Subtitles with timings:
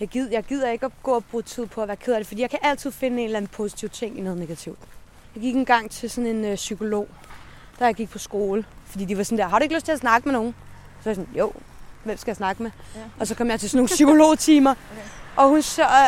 [0.00, 2.20] Jeg gider, jeg gider ikke at gå og bruge tid på at være ked af
[2.20, 4.78] det, fordi jeg kan altid finde en eller anden positiv ting i noget negativt.
[5.34, 7.08] Jeg gik en gang til sådan en øh, psykolog,
[7.80, 9.92] da jeg gik på skole, fordi de var sådan der, har du ikke lyst til
[9.92, 10.54] at snakke med nogen?
[11.00, 11.52] Så var jeg sådan, jo,
[12.04, 12.70] hvem skal jeg snakke med?
[12.96, 13.00] Ja.
[13.20, 15.02] Og så kom jeg til sådan nogle psykologtimer, okay.
[15.36, 15.62] og, hun,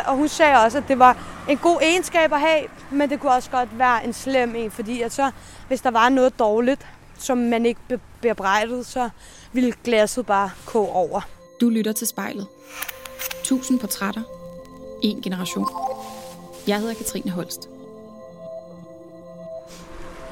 [0.07, 1.17] og hun sagde også, at det var
[1.49, 5.01] en god egenskab at have, men det kunne også godt være en slem en, fordi
[5.01, 5.31] at så,
[5.67, 6.87] hvis der var noget dårligt,
[7.17, 9.09] som man ikke be- bearbejdede, så
[9.53, 11.21] ville glasset bare koge over.
[11.61, 12.47] Du lytter til spejlet.
[13.31, 14.21] 1000 portrætter.
[15.01, 15.67] En generation.
[16.67, 17.69] Jeg hedder Katrine Holst.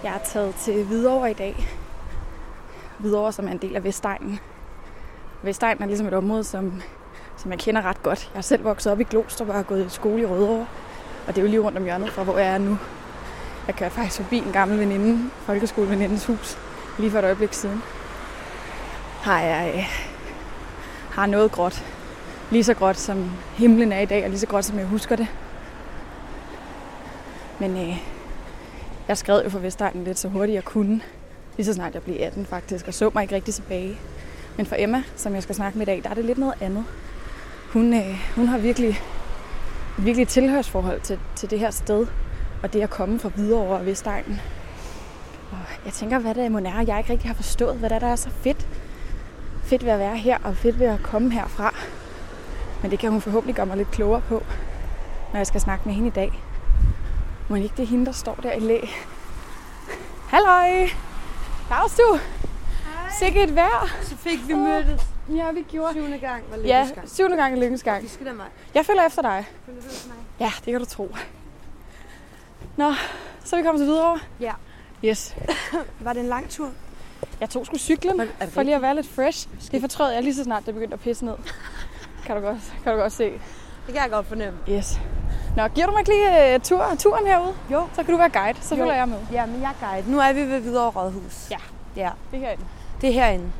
[0.04, 1.68] Jeg er taget til Hvidovre i dag.
[2.98, 4.40] Hvidovre, som er en del af Vestegnen.
[5.44, 6.82] Vestegnen er ligesom et område, som,
[7.38, 8.30] som jeg kender ret godt.
[8.34, 10.68] Jeg er selv vokset op i Glostrup og har gået i skole i Rødovre.
[11.28, 12.78] Og det er jo lige rundt om hjørnet fra, hvor jeg er nu.
[13.68, 16.58] Jeg kørte faktisk forbi en gammel veninde, folkeskolevenindens hus,
[17.00, 17.82] lige for et øjeblik siden.
[19.22, 19.84] Har jeg øh,
[21.12, 21.84] har noget gråt.
[22.52, 25.16] Lige så godt, som himlen er i dag, og lige så godt, som jeg husker
[25.16, 25.28] det.
[27.60, 27.98] Men øh,
[29.08, 31.02] jeg skrev jo for Vestegnen lidt så hurtigt jeg kunne.
[31.58, 33.98] Lige så snart jeg blev 18 faktisk, og så mig ikke rigtig tilbage.
[34.58, 36.54] Men for Emma, som jeg skal snakke med i dag, der er det lidt noget
[36.62, 36.86] andet.
[37.74, 39.02] Hun, øh, hun har virkelig,
[39.98, 42.08] virkelig et tilhørsforhold til, til det her sted,
[42.64, 44.42] og det at komme fra Hvidovre og Vestegnen.
[45.52, 47.96] Og jeg tænker, hvad det er, mon er, jeg ikke rigtig har forstået, hvad det
[47.96, 48.68] er, der er så fedt.
[49.64, 51.76] Fedt ved at være her, og fedt ved at komme herfra.
[52.82, 54.44] Men det kan hun forhåbentlig gøre mig lidt klogere på,
[55.34, 56.32] når jeg skal snakke med hende i dag.
[57.50, 58.80] Må ikke det er hende, der står der i læ?
[60.28, 60.88] Halløj!
[61.70, 62.20] Dags du!
[63.20, 63.88] Sikke et vejr!
[64.02, 65.02] Så fik vi mødtes.
[65.36, 65.94] Ja, vi gjorde.
[65.94, 67.10] Syvende gang var Ja, lykkens gang.
[67.10, 68.04] syvende gang er lykkens gang.
[68.04, 68.46] Det skal da mig.
[68.74, 69.46] Jeg følger efter dig.
[69.66, 70.18] Følger du efter mig?
[70.40, 71.16] Ja, det kan du tro.
[72.78, 72.94] Nå,
[73.44, 74.20] så er vi kommet til videre.
[74.40, 74.54] Ja.
[75.06, 75.36] Yes.
[76.00, 76.70] Var det en lang tur?
[77.40, 79.48] Jeg tog sgu cyklen, for lige at være lidt fresh.
[79.72, 81.34] Det fortrød jeg lige så snart, det begyndte at pisse ned.
[82.26, 83.32] Kan du godt, kan du godt se.
[83.86, 84.60] Det kan jeg godt fornemme.
[84.70, 85.00] Yes.
[85.58, 87.54] Nå, giver du mig ikke lige uh, tur, turen herude?
[87.72, 87.88] Jo.
[87.94, 89.18] Så kan du være guide, så følger jeg med.
[89.32, 90.12] Ja, men jeg er guide.
[90.12, 91.48] Nu er vi ved Hvidovre Rådhus.
[91.52, 91.58] Ja.
[91.96, 92.64] Ja, Det er herinde.
[93.02, 93.52] det er herinde.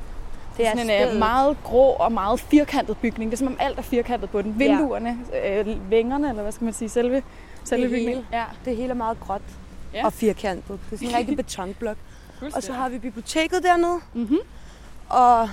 [0.58, 1.20] Det er sådan en uh, stedet.
[1.20, 3.32] meget grå og meget firkantet bygning.
[3.32, 4.60] Det er som om alt er firkantet på den.
[4.60, 7.24] Vinduerne, øh, vængerne, eller hvad skal man sige, selve,
[7.64, 8.16] selve Det bygningen.
[8.16, 8.26] hele.
[8.34, 8.44] Ja.
[8.66, 9.42] Det hele er meget gråt
[9.94, 10.06] Ja.
[10.06, 10.80] og firkantet.
[10.90, 11.98] Det er sådan en rigtig betonblok.
[12.56, 14.00] Og så har vi biblioteket dernede.
[14.14, 14.38] Mhm.
[15.10, 15.50] Og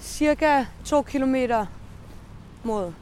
[0.00, 1.66] cirka to kilometer
[2.62, 2.92] mod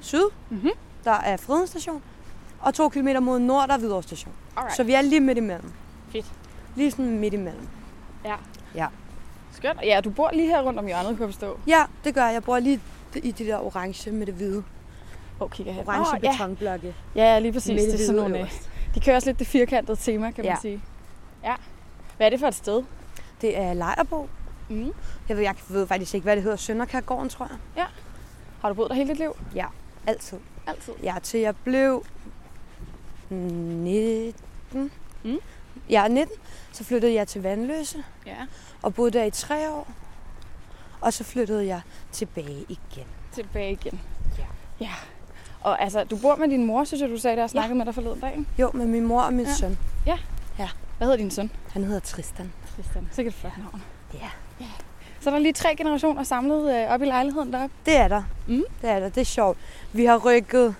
[0.00, 0.70] syd, Mhm.
[1.04, 2.02] der er Freden station.
[2.60, 4.34] Og to kilometer mod nord, der er Hvidovre station.
[4.56, 4.76] Alright.
[4.76, 5.72] Så vi er lige midt imellem.
[6.12, 6.26] Fedt.
[6.76, 7.68] Lige sådan midt imellem.
[8.24, 8.34] Ja.
[8.74, 8.86] Ja.
[9.52, 9.78] Skønt.
[9.84, 11.58] Ja, du bor lige her rundt om hjørnet, kan jeg forstå.
[11.66, 12.34] Ja, det gør jeg.
[12.34, 12.80] Jeg bor lige
[13.16, 14.62] i de der orange med det hvide.
[15.36, 15.82] Hvor kigger her?
[15.88, 16.30] Orange ja.
[16.32, 16.94] betonblokke.
[17.14, 17.68] ja, lige præcis.
[17.82, 18.70] Med Det er sådan nogle, øh, øverst.
[18.94, 20.56] de kører også lidt det firkantede tema, kan man Ja.
[20.62, 20.82] sige.
[21.44, 21.54] Ja.
[22.16, 22.82] Hvad er det for et sted?
[23.40, 24.28] Det er Lejerbo.
[24.68, 24.92] Mm.
[25.28, 26.56] Jeg ved, jeg ved faktisk ikke, hvad det hedder.
[26.56, 27.86] Sønderkærgården, tror jeg.
[28.60, 29.36] Har du boet der hele dit liv?
[30.06, 30.38] Altid.
[30.66, 30.92] Altid.
[31.02, 32.04] Ja, til jeg blev
[33.30, 34.90] 19.
[35.24, 35.38] Mm.
[35.90, 36.36] Er 19.
[36.72, 38.36] Så flyttede jeg til Vandløse Ja.
[38.82, 39.88] og boede der i tre år.
[41.00, 41.80] Og så flyttede jeg
[42.12, 43.06] tilbage igen.
[43.32, 44.00] Tilbage igen.
[44.38, 44.44] Ja.
[44.80, 44.92] Ja.
[45.60, 47.86] Og altså, du bor med din mor, synes jeg, du sagde, der jeg snakkede med
[47.86, 48.38] dig forleden dag.
[48.58, 49.50] Jo, med min mor og min Ja.
[49.50, 49.56] ja.
[49.56, 49.78] søn.
[50.98, 51.50] Hvad hedder din søn?
[51.72, 52.52] Han hedder Tristan.
[52.72, 53.08] Christian.
[53.12, 53.82] Sikkert flot navn.
[54.14, 54.30] Ja.
[55.20, 57.74] Så er der lige tre generationer samlet øh, op i lejligheden deroppe.
[57.86, 58.22] Det er der.
[58.46, 58.62] Mm.
[58.82, 59.08] Det er der.
[59.08, 59.58] Det er sjovt.
[59.92, 60.74] Vi har rykket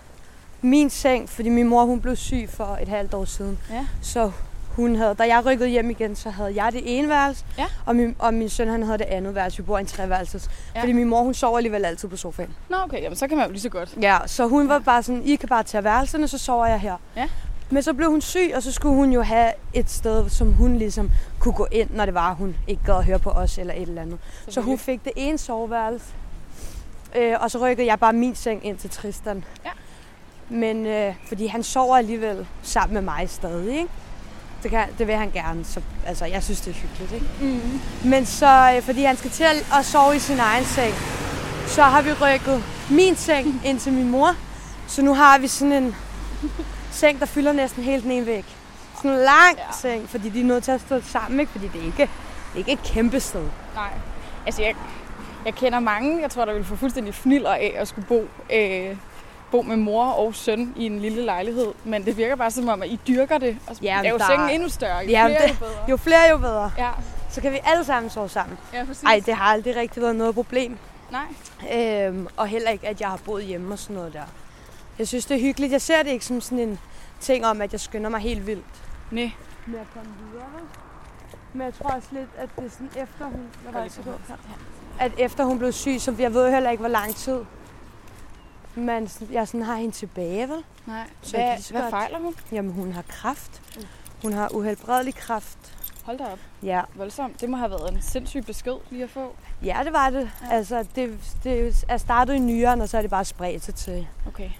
[0.61, 3.59] min seng, fordi min mor hun blev syg for et halvt år siden.
[3.71, 3.87] Ja.
[4.03, 4.31] Så
[4.77, 7.67] hun havde, da jeg rykkede hjem igen, så havde jeg det ene værelse, Ja.
[7.87, 9.56] og, min, og min søn han havde det andet værelse.
[9.56, 10.45] Vi bor i en treværelses.
[10.75, 10.79] Ja.
[10.79, 10.83] Ja.
[10.83, 12.55] Fordi min mor hun sover alligevel altid på sofaen.
[12.69, 13.03] Nå, okay.
[13.03, 13.95] Jamen, så kan man jo lige så godt.
[14.03, 16.97] Ja, så hun var bare sådan, I kan bare tage værelserne, så sover jeg her.
[17.17, 17.29] Ja.
[17.70, 20.76] Men så blev hun syg, og så skulle hun jo have et sted, som hun
[20.76, 23.75] ligesom kunne gå ind, når det var, hun ikke gad at høre på os eller
[23.75, 24.19] et eller andet.
[24.48, 26.06] Så hun fik det ene soveværelse.
[27.16, 29.44] Øh, og så rykkede jeg bare min seng ind til Tristan.
[29.64, 29.70] Ja.
[30.48, 33.91] Men øh, fordi han sover alligevel sammen med mig stadig, ikke?
[34.62, 35.64] Det, kan, det vil han gerne.
[35.64, 37.26] Så, altså, jeg synes, det er hyggeligt, ikke?
[37.41, 37.81] Mm.
[38.10, 40.94] Men så, øh, fordi han skal til at, at sove i sin egen seng,
[41.66, 44.34] så har vi rykket min seng ind til min mor.
[44.87, 45.96] Så nu har vi sådan en
[47.00, 48.44] seng, der fylder næsten helt den ene væg.
[48.97, 49.62] Sådan en lang Ja.
[49.81, 51.52] seng, fordi de er nødt til at stå sammen, ikke?
[51.52, 53.47] Fordi det er ikke, det er ikke et kæmpe sted.
[53.75, 53.91] Nej.
[54.47, 54.75] Altså, jeg,
[55.44, 58.97] jeg kender mange, jeg tror, der vil få fuldstændig fniller af at skulle bo, øh,
[59.50, 61.67] bo med mor og søn i en lille lejlighed.
[61.85, 63.56] Men det virker bare som om, at I dyrker det.
[63.67, 64.99] Og så Ja, er jo der- sengen endnu større.
[64.99, 65.85] Jo Ja, flere, det- jo bedre.
[65.91, 66.70] Jo flere, jo bedre.
[66.79, 66.91] Ja,
[67.31, 68.58] Så kan vi alle sammen sove sammen.
[68.75, 69.02] ja præcis.
[69.02, 70.76] Ej, det har aldrig rigtig været noget problem.
[71.11, 72.06] Nej.
[72.06, 74.23] Øhm, og heller ikke, at jeg har boet hjemme og sådan noget der.
[74.99, 75.73] Jeg synes, det er hyggeligt.
[75.73, 76.79] Jeg ser det ikke som sådan en
[77.20, 78.82] ting om, at jeg skynder mig helt vildt.
[79.11, 79.31] Nej.
[79.67, 80.62] Med at komme videre, vel?
[81.52, 83.40] Men jeg tror også lidt, at det er sådan efter hun...
[83.62, 84.00] Hvad var det, så
[85.00, 87.40] at efter hun blev syg, så jeg ved heller ikke, hvor lang tid
[88.75, 90.64] man, sådan- jeg sådan har hende tilbage, vel?
[90.87, 91.05] Nej.
[91.22, 92.34] Så Hvad, så hvad godt- fejler hun?
[92.52, 93.62] Jamen, hun har kraft.
[94.23, 95.58] Hun har uhelbredelig kraft.
[96.05, 96.38] Hold da op.
[96.62, 97.40] Ja, Voldsomt.
[97.40, 99.34] Det må have været en sindssyg besked lige at få.
[99.64, 100.31] ja det var det.
[100.43, 100.55] Ja.
[100.55, 104.06] Altså, det, det er startet i nyeren, og så er det bare spredt sig til,
[104.26, 104.50] Okay.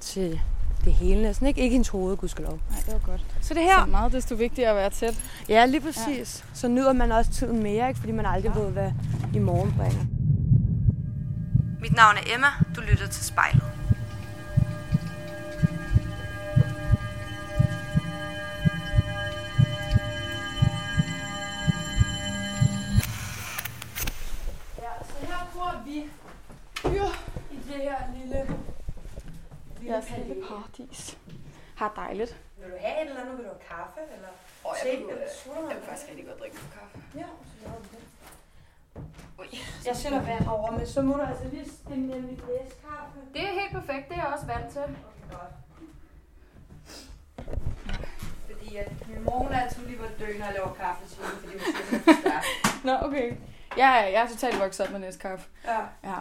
[0.00, 0.40] til
[0.84, 1.46] det hele næsten.
[1.46, 2.58] Ikke, ikke hendes hoved, gudskelov.
[2.70, 3.20] Nej, det var godt.
[3.40, 5.14] Så det her, Så meget desto vigtigere at være tæt.
[5.48, 6.44] ja, lige præcis.
[6.48, 6.54] Ja.
[6.54, 8.00] Så nyder man også tiden mere, ikke?
[8.00, 8.60] fordi man aldrig ja.
[8.60, 8.92] ved, hvad
[9.34, 10.04] i morgen bringer.
[11.80, 12.46] Mit navn er Emma.
[12.76, 13.62] Du lytter til spejlet.
[24.78, 26.04] Ja, så her bor vi
[26.84, 27.06] Ja.
[27.50, 28.46] i det her lille...
[29.88, 31.18] Jeres lille paradis.
[31.76, 32.40] Har dejligt.
[32.58, 33.36] Vil du have et eller andet?
[33.38, 34.00] Vil du have kaffe?
[34.14, 34.28] Eller
[34.82, 34.88] te?
[34.88, 35.68] jeg kunne, Eller sodavand?
[35.68, 36.98] jeg vil faktisk rigtig godt drikke kaffe.
[37.14, 38.02] Ja, så laver vi det.
[39.38, 39.46] Ui.
[39.86, 43.18] Jeg sætter vand over, men så må du altså lige stille en lidt læskaffe.
[43.34, 44.08] Det er helt perfekt.
[44.08, 44.80] Det er jeg også vant til.
[44.82, 45.52] Okay, godt.
[48.50, 51.36] Fordi at min mor er altid lige var dø, når jeg laver kaffe til hende,
[51.40, 51.60] fordi hun
[52.14, 52.42] siger, er.
[52.86, 53.36] Nå, okay.
[53.76, 55.42] Jeg er, jeg er totalt vokset op med Nescafé.
[55.64, 55.80] Ja.
[56.04, 56.16] Ja.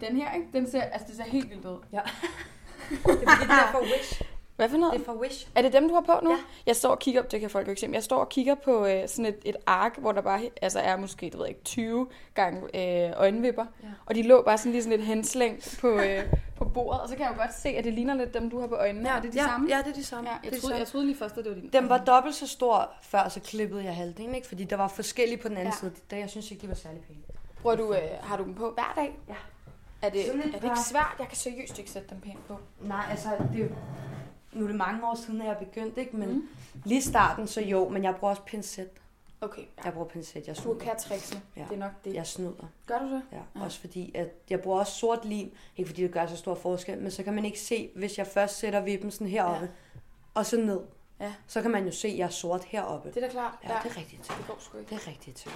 [0.00, 0.48] Den her, ikke?
[0.52, 1.78] Den ser, altså, det ser helt vildt ud.
[1.92, 2.00] ja.
[2.88, 4.22] det er fordi, det er for Wish.
[4.56, 4.94] Hvad for noget?
[4.94, 5.48] Det er for Wish.
[5.54, 6.30] Er det dem, du har på nu?
[6.30, 6.36] Ja.
[6.66, 8.54] Jeg står og kigger, det kan folk jo ikke se, men jeg står og kigger
[8.54, 11.60] på øh, sådan et, et ark, hvor der bare altså er måske, det ved ikke,
[11.64, 12.60] 20 gange
[13.06, 13.64] øh, øjenvipper.
[13.82, 13.88] Ja.
[14.06, 16.22] Og de lå bare sådan lige sådan et henslængt på, øh,
[16.56, 18.60] på bordet, og så kan jeg jo godt se, at det ligner lidt dem, du
[18.60, 19.08] har på øjnene.
[19.08, 19.68] er det de ja, samme?
[19.70, 20.30] Ja, det er de samme.
[20.30, 20.78] ja Det jeg, de troede, samme.
[20.78, 21.70] jeg troede lige først, at det var din.
[21.72, 24.46] Den var dobbelt så stor, før så klippede jeg halvdelen, ikke?
[24.48, 25.86] Fordi der var forskellige på den anden Ja.
[25.86, 25.90] ja.
[25.90, 25.92] side.
[26.10, 27.18] Da jeg synes ikke, de var særlig pæne.
[27.62, 29.18] Bruger du, øh, har du dem på hver dag?
[29.28, 29.34] Ja.
[30.02, 31.16] Er det, er et det ikke svært?
[31.18, 32.58] Jeg kan seriøst ikke sætte dem pænt på.
[32.80, 33.74] Nej, altså, det er jo-
[34.52, 36.16] nu er det mange år siden, at jeg begyndte, ikke?
[36.16, 36.48] Men Mm.
[36.84, 38.88] lige starten, så jo, men jeg bruger også pincet.
[39.40, 39.82] Okay, ja.
[39.84, 40.78] Jeg bruger pincet, jeg Du snyder.
[40.78, 41.40] kan tricksene.
[41.56, 41.64] Ja.
[41.68, 42.14] Det er nok det.
[42.14, 43.22] Jeg snyder, Gør du det?
[43.32, 43.36] ja.
[43.36, 43.42] Ja.
[43.56, 43.64] ja.
[43.64, 45.52] Også fordi, at jeg bruger også sort lim.
[45.76, 48.26] Ikke fordi det gør så stor forskel, men så kan man ikke se, hvis jeg
[48.26, 50.00] først sætter vippen sådan heroppe, ja.
[50.34, 50.80] og så ned.
[51.20, 51.32] Ja.
[51.46, 53.08] Så kan man jo se, at jeg er sort heroppe.
[53.08, 53.54] Det er da klart.
[53.64, 54.90] Ja, det er rigtigt det går sgu ikke.
[54.94, 55.48] Det er rigtigt.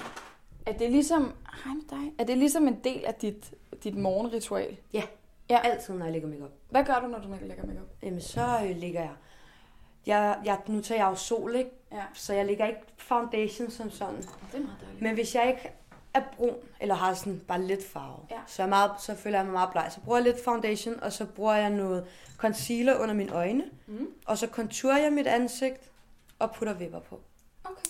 [0.66, 1.22] Er det ligesom,
[1.64, 3.54] hej med dig, er det ligesom en del af dit,
[3.84, 4.76] dit morgenritual?
[4.92, 5.02] Ja.
[5.50, 5.58] Ja.
[5.64, 6.50] Altid, når jeg lægger makeup.
[6.70, 7.88] Hvad gør du, når du lægger makeup?
[8.02, 9.10] Jamen, så øh, lægger jeg...
[10.06, 11.70] jeg, jeg nu tager jeg jo sol, ikke?
[11.92, 12.02] Ja.
[12.14, 14.16] Så jeg lægger ikke foundation som sådan.
[14.16, 14.24] Det
[14.54, 15.02] er meget dejligt.
[15.02, 15.70] Men hvis jeg ikke
[16.14, 18.36] er brun, eller har sådan bare lidt farve, Ja.
[18.46, 19.88] så, er meget, så føler jeg mig meget bleg.
[19.94, 22.04] Så bruger jeg lidt foundation, og så bruger jeg noget
[22.36, 24.06] concealer under mine øjne, Mm.
[24.26, 25.90] og så conturer jeg mit ansigt,
[26.38, 27.20] og putter vipper på.
[27.64, 27.82] Okay.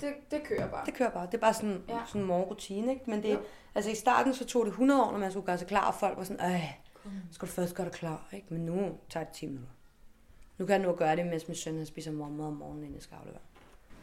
[0.00, 0.86] Det, det kører bare.
[0.86, 1.26] Det kører bare.
[1.26, 1.94] Det er bare sådan, Ja.
[1.94, 2.00] ja.
[2.06, 3.10] sådan en morgenrutine, ikke?
[3.10, 3.38] Men det, Jo.
[3.74, 5.94] altså i starten så tog det 100 år, når man skulle gøre sig klar, og
[5.94, 6.64] folk var sådan, øh,
[7.30, 8.46] skal du først gøre dig klar, ikke?
[8.50, 9.70] Men nu tager det 10 minutter.
[10.58, 12.94] Nu kan jeg nu gøre det, mens min søn han spiser morgenmad om morgenen, inden
[12.94, 13.40] jeg skal aflevere.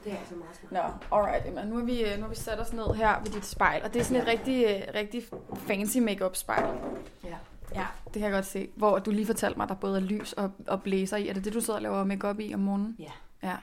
[0.03, 0.71] Det er altså meget smart.
[1.11, 1.63] Nå, alright Emma.
[1.65, 3.93] Nu har, vi, øh, nu har vi sat os ned her ved dit spejl, og
[3.93, 5.23] det er sådan et rigtig, øh, rigtig
[5.55, 6.77] fancy makeup spejl.
[7.23, 7.35] Ja.
[7.75, 8.69] Ja, det kan jeg godt se.
[8.75, 11.27] Hvor du lige fortalte mig, at der både er lys og, og blæser i.
[11.27, 12.95] Er det det, du sidder og laver makeup i om morgenen?
[12.99, 13.11] Ja.
[13.43, 13.55] Ja.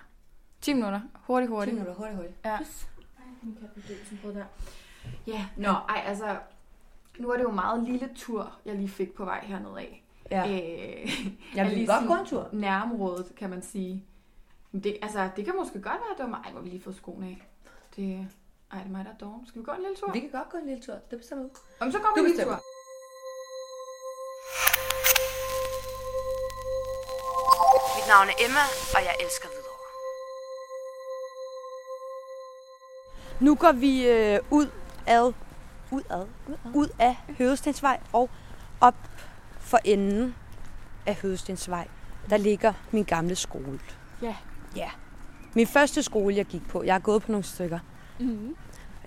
[0.64, 1.00] 10 minutter.
[1.26, 1.74] Hurtigt, 10 hurtigt.
[1.76, 2.36] minutter, hurtigt, hurtigt.
[2.44, 2.50] Ja.
[2.50, 2.58] Ej,
[3.42, 4.44] nu kan den dø, sådan noget der.
[5.26, 6.36] Ja, nå, ej, altså...
[7.18, 10.04] Nu er det jo en meget lille tur, jeg lige fik på vej hernede af.
[10.30, 10.42] Ja.
[10.44, 10.50] Øh,
[11.54, 12.48] Jeg er vil lige godt sådan gå en tur.
[12.52, 14.04] Nærområdet, kan man sige.
[14.72, 16.40] Men Det, altså, det kan måske godt være, at det var mig.
[16.44, 17.48] Ej, hvor vi lige fået skoene af.
[17.96, 18.28] Det,
[18.72, 19.46] ej, det er mig, der er doven.
[19.46, 20.12] Skal vi gå en lille tur?
[20.12, 20.94] Vi kan godt gå en lille tur.
[21.10, 21.50] Det bestemmer du.
[21.80, 22.60] Om så går vi en lille tur.
[27.96, 28.64] Mit navn er Emma,
[28.96, 29.63] og jeg elsker Hvidovre.
[33.40, 34.66] Nu går vi øh, ud
[35.06, 35.32] ad,
[35.90, 36.26] ud ad,
[36.74, 38.30] ud af Hødestensvej og
[38.80, 38.94] op
[39.60, 40.34] for enden
[41.06, 41.88] af Hødestensvej.
[42.30, 43.80] Der ligger min gamle skole.
[44.22, 44.34] Ja.
[44.76, 44.90] Ja.
[45.54, 46.82] Min første skole, jeg gik på.
[46.82, 47.78] Jeg har gået på nogle stykker.
[48.18, 48.56] Mm-hmm.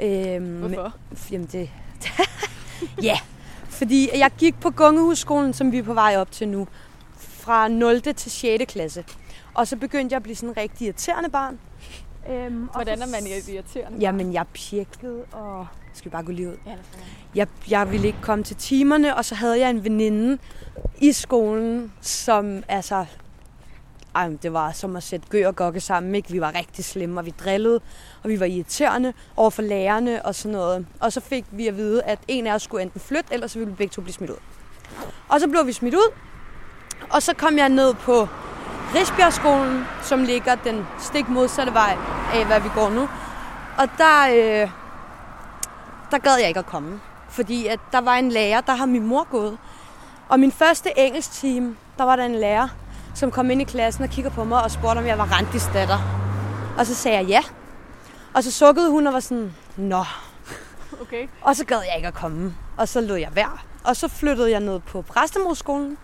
[0.01, 0.93] Øhm, Hvorfor?
[1.31, 1.69] Jamen det...
[3.10, 3.19] ja,
[3.65, 6.67] fordi jeg gik på Gungehusskolen, som vi er på vej op til nu,
[7.17, 8.01] fra 0.
[8.01, 8.63] til 6.
[8.67, 9.05] klasse.
[9.53, 11.60] Og så begyndte jeg at blive sådan en rigtig irriterende barn.
[12.29, 14.00] Øhm, Hvordan er man irriterende?
[14.00, 15.67] Jamen, jeg pjekkede, og...
[15.93, 16.55] Skal vi bare gå lige ud?
[16.65, 16.75] Ja.
[17.36, 20.38] Jeg, jeg ville ikke komme til timerne, og så havde jeg en veninde
[20.98, 23.05] i skolen, som altså...
[24.15, 26.31] Ej, det var som at sætte gø og gokke sammen, ikke?
[26.31, 27.81] Vi var rigtig slemme, og vi drillede,
[28.24, 30.88] og vi var irriterende over for lærerne og sådan noget.
[31.00, 33.60] Og så fik vi at vide, at en af os skulle enten flytte, eller så
[33.60, 34.38] ville vi begge to blive smidt ud.
[35.29, 36.13] Og så blev vi smidt ud,
[37.10, 38.27] og så kom jeg ned på
[38.96, 41.98] Risbjergskolen, som ligger den stik modsatte vej
[42.34, 43.10] af, hvad vi går nu.
[43.77, 44.70] Og der, øh,
[46.12, 47.00] der gad jeg ikke at komme.
[47.29, 49.58] Fordi at der var en lærer, der har min mor gået.
[50.29, 52.67] Og min første engelsk time, der var der en lærer,
[53.15, 55.70] som kom ind i klassen og kiggede på mig og spurgte, om jeg var Randis
[55.74, 56.00] datter.
[56.77, 57.41] Og så sagde jeg ja.
[58.34, 60.03] Og så sukkede hun og var sådan, nå.
[61.01, 61.27] Okay.
[61.41, 62.56] Og så gad jeg ikke at komme.
[62.77, 63.58] Og så lod jeg være.
[63.84, 65.98] og så flyttede jeg ned på Præstemorskolen.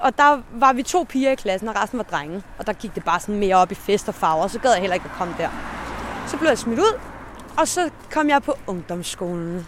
[0.00, 2.42] Og der var vi to piger i klassen, og resten var drenge.
[2.58, 4.70] Og der gik det bare sådan mere op i fest og farver, og så gad
[4.72, 5.48] jeg heller ikke at komme der.
[6.28, 7.00] Så blev jeg smidt ud,
[7.58, 9.66] og så kom jeg på ungdomsskolen.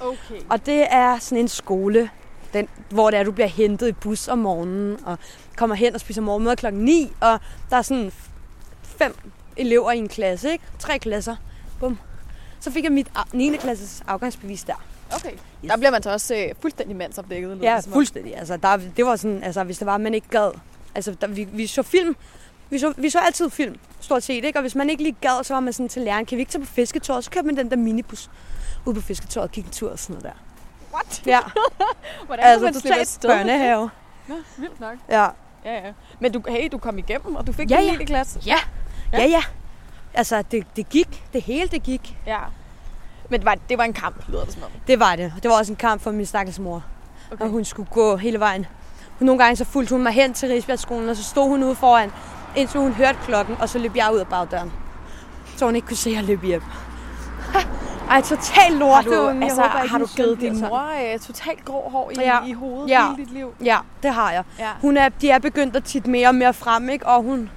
[0.00, 0.40] Okay.
[0.50, 2.10] Og det er sådan en skole,
[2.52, 5.18] den, hvor det er, du bliver hentet i bus om morgenen, og
[5.56, 7.40] kommer hen og spiser morgenmad klokken 9, og
[7.70, 8.12] der er sådan
[8.82, 9.16] fem
[9.56, 10.64] elever i en klasse, ikke?
[10.78, 11.36] Tre klasser.
[11.80, 11.98] Bum.
[12.60, 13.56] Så fik jeg mit a- 9.
[13.56, 14.82] klasses afgangsbevis der.
[15.14, 15.32] Okay.
[15.32, 15.70] Yes.
[15.70, 17.58] Der bliver man så også øh, fuldstændig mandsopdækket.
[17.62, 17.96] Ja, det som om.
[17.96, 18.36] fuldstændig.
[18.36, 20.50] Altså, der, det var sådan, altså, hvis det var, man ikke gad.
[20.94, 22.16] Altså, der, vi, vi så film.
[22.70, 24.58] Vi så, vi så altid film, stort set, ikke?
[24.58, 26.52] Og hvis man ikke lige gad, så var man sådan til læreren, kan vi ikke
[26.52, 27.24] tage på fisketåret?
[27.24, 28.30] Så kørte man den der minibus
[28.86, 30.42] ud på fisketåret og gik en tur og sådan noget der.
[30.94, 31.22] What?
[31.26, 31.40] Ja,
[32.26, 33.30] Hvordan altså, man slippe afsted?
[33.30, 33.90] børnehave.
[34.28, 34.96] Nå, vildt nok.
[35.08, 35.26] Ja.
[35.64, 35.92] Ja, ja.
[36.20, 37.98] Men du, hey, du kom igennem, og du fik Ja, din ja.
[37.98, 38.04] 9.
[38.04, 38.40] klasse?
[38.46, 38.56] Ja.
[39.12, 39.18] Ja.
[39.22, 39.42] Ja, ja.
[40.14, 41.24] Altså, det, det gik.
[41.32, 42.16] Det hele, det gik.
[42.26, 42.38] ja.
[43.30, 44.68] Men det var, det var en kamp, lyder det som om.
[44.86, 45.32] Det var det.
[45.42, 46.84] Det var også en kamp for min stakkels mor.
[47.32, 47.44] Okay.
[47.44, 48.66] Og hun skulle gå hele vejen.
[49.18, 51.74] Hun nogle gange så fulgte hun mig hen til Risbjergskolen, og så stod hun ude
[51.74, 52.10] foran,
[52.56, 54.72] indtil hun hørte klokken, og så løb jeg ud af bagdøren.
[55.56, 56.62] Så hun ikke kunne se, at jeg løb hjem.
[58.10, 59.04] Ej, total lort.
[59.04, 60.68] Har du, altså, har du givet din sådan.
[60.68, 62.38] mor øh, totalt grå hår i, Ja.
[62.46, 63.04] i hovedet Ja.
[63.10, 63.54] hele dit liv?
[63.64, 64.44] Ja, det har jeg.
[64.58, 64.68] Ja.
[64.80, 67.06] Hun er, de er begyndt at titte mere og mere frem, ikke?
[67.06, 67.50] Og hun,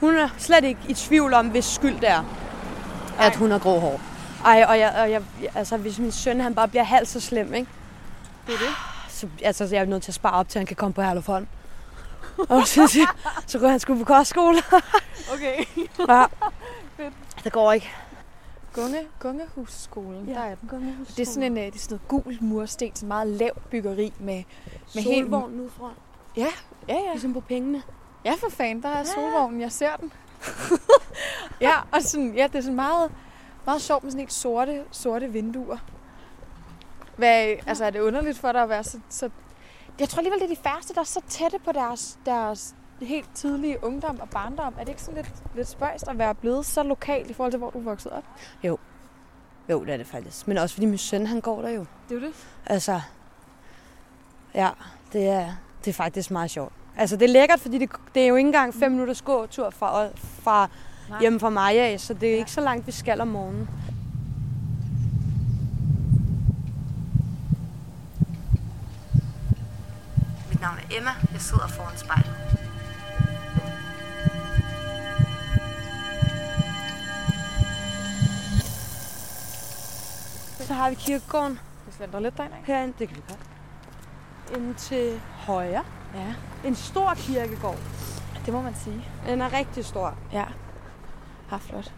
[0.00, 2.24] hun er slet ikke i tvivl om, hvis skyld det er,
[3.18, 3.26] Ej.
[3.26, 4.00] at hun har grå hår.
[4.44, 5.22] Ej, og, jeg, og jeg,
[5.54, 7.70] altså, hvis min søn han bare bliver halvt så slem, ikke?
[8.46, 8.68] Det er det.
[9.08, 11.02] Så, altså, så jeg er nødt til at spare op, til han kan komme på
[11.02, 11.46] Herlufholm.
[12.48, 13.06] og så, så,
[13.46, 14.58] så går han sgu på kostskole.
[15.34, 15.64] Okay.
[16.08, 16.24] ja.
[16.96, 17.14] Fedt.
[17.44, 17.90] Det går ikke.
[18.74, 20.32] Gunge, Gungehusskolen, ja.
[20.32, 20.68] der er den.
[20.70, 23.70] Det Det er sådan en, øh, det er sådan noget gul mursten, sådan meget lavt
[23.70, 24.42] byggeri med,
[24.94, 25.24] med helt...
[25.24, 25.90] solvogn nu fra.
[26.36, 26.48] Ja,
[26.88, 27.10] ja, ja.
[27.12, 27.82] Ligesom på pengene.
[28.24, 30.12] Ja, for fanden, der er solvognen, jeg ser den.
[31.60, 33.10] ja, og sådan, ja, det er sådan meget,
[33.66, 35.78] meget sjovt med sådan helt sorte, sorte vinduer.
[37.16, 39.30] Hvad, altså, er det underligt for dig at være så, så...
[40.00, 43.28] Jeg tror alligevel, det er de færreste, der er så tætte på deres, deres helt
[43.34, 44.74] tidlige ungdom og barndom.
[44.78, 47.58] Er det ikke sådan lidt, lidt spøjst at være blevet så lokalt i forhold til,
[47.58, 48.24] hvor du vokset op?
[49.68, 50.48] Jo, det er det faktisk.
[50.48, 51.86] Men også fordi min søn, han går der jo.
[52.08, 52.34] Det er jo det.
[52.66, 53.00] Altså,
[54.54, 54.70] ja,
[55.12, 55.52] det er,
[55.84, 56.72] det er faktisk meget sjovt.
[56.96, 60.08] Altså, det er lækkert, fordi det, det er jo ikke engang fem minutters gåtur fra,
[60.16, 60.68] fra
[61.08, 61.20] Nej.
[61.20, 62.38] hjemme fra mig af, så det er Ja.
[62.38, 63.68] ikke så langt, vi skal om morgenen.
[70.50, 71.10] Mit navn er Emma.
[71.32, 72.30] Jeg sidder foran spejlet.
[80.60, 82.72] Så har vi kirkegården Vi slender lidt derind, ikke?
[82.72, 82.94] herinde.
[82.98, 83.40] Det kan vi godt.
[84.58, 85.84] Ind til højre.
[86.14, 87.78] Ja, En stor kirkegård.
[88.46, 89.04] det må man sige.
[89.26, 90.14] Den er rigtig stor.
[90.32, 90.44] Ja.
[91.52, 91.92] Har flot.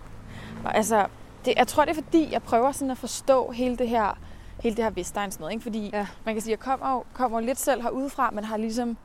[0.65, 1.07] Og altså,
[1.45, 4.19] det, jeg tror, det er fordi, jeg prøver sådan at forstå hele det her,
[4.61, 5.63] hele det her Vestegn sådan noget, ikke?
[5.63, 6.07] Fordi Ja.
[6.25, 8.97] man kan sige, at jeg kommer, jo, kommer jo lidt selv herudefra, men har ligesom,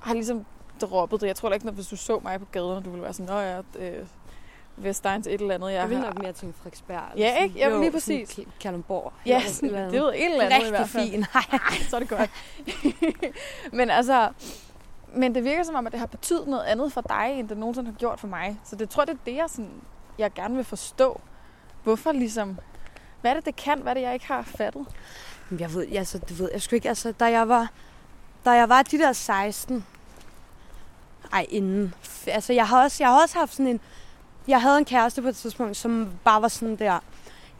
[0.00, 0.46] har ligesom
[0.80, 1.26] droppet det.
[1.26, 3.12] Jeg tror da ikke, når hvis du så mig på gaden, og du ville være
[3.12, 4.06] sådan, nå ja, øh,
[4.76, 5.72] Vestegns et eller andet.
[5.72, 7.02] Jeg, Jeg vil nok mere tænke Frederiksberg.
[7.16, 7.58] Ja, ikke?
[7.58, 8.38] Jamen, lige sådan præcis.
[8.46, 9.12] K- Kalundborg.
[9.26, 11.10] Ja, sådan, det ved et eller andet i Rigtig hvert fald.
[11.10, 11.24] fin.
[11.90, 12.30] så er det godt.
[13.78, 14.28] men altså,
[15.14, 17.58] men det virker som om, at det har betydet noget andet for dig, end det
[17.58, 18.60] nogensinde har gjort for mig.
[18.64, 19.80] Så det tror jeg, det er det, jeg, sådan,
[20.18, 21.20] jeg gerne vil forstå.
[21.82, 22.58] Hvorfor ligesom,
[23.20, 24.86] hvad er det, det kan, hvad er det, jeg ikke har fattet?
[25.58, 26.88] Jeg ved, altså, det ved jeg sgu ikke.
[26.88, 27.70] Altså, da jeg var,
[28.44, 29.86] da jeg var de der 16,
[31.32, 31.94] ej, inden.
[32.26, 33.80] Altså, jeg har også, jeg har også haft sådan en,
[34.48, 36.98] jeg havde en kæreste på et tidspunkt, som bare var sådan der,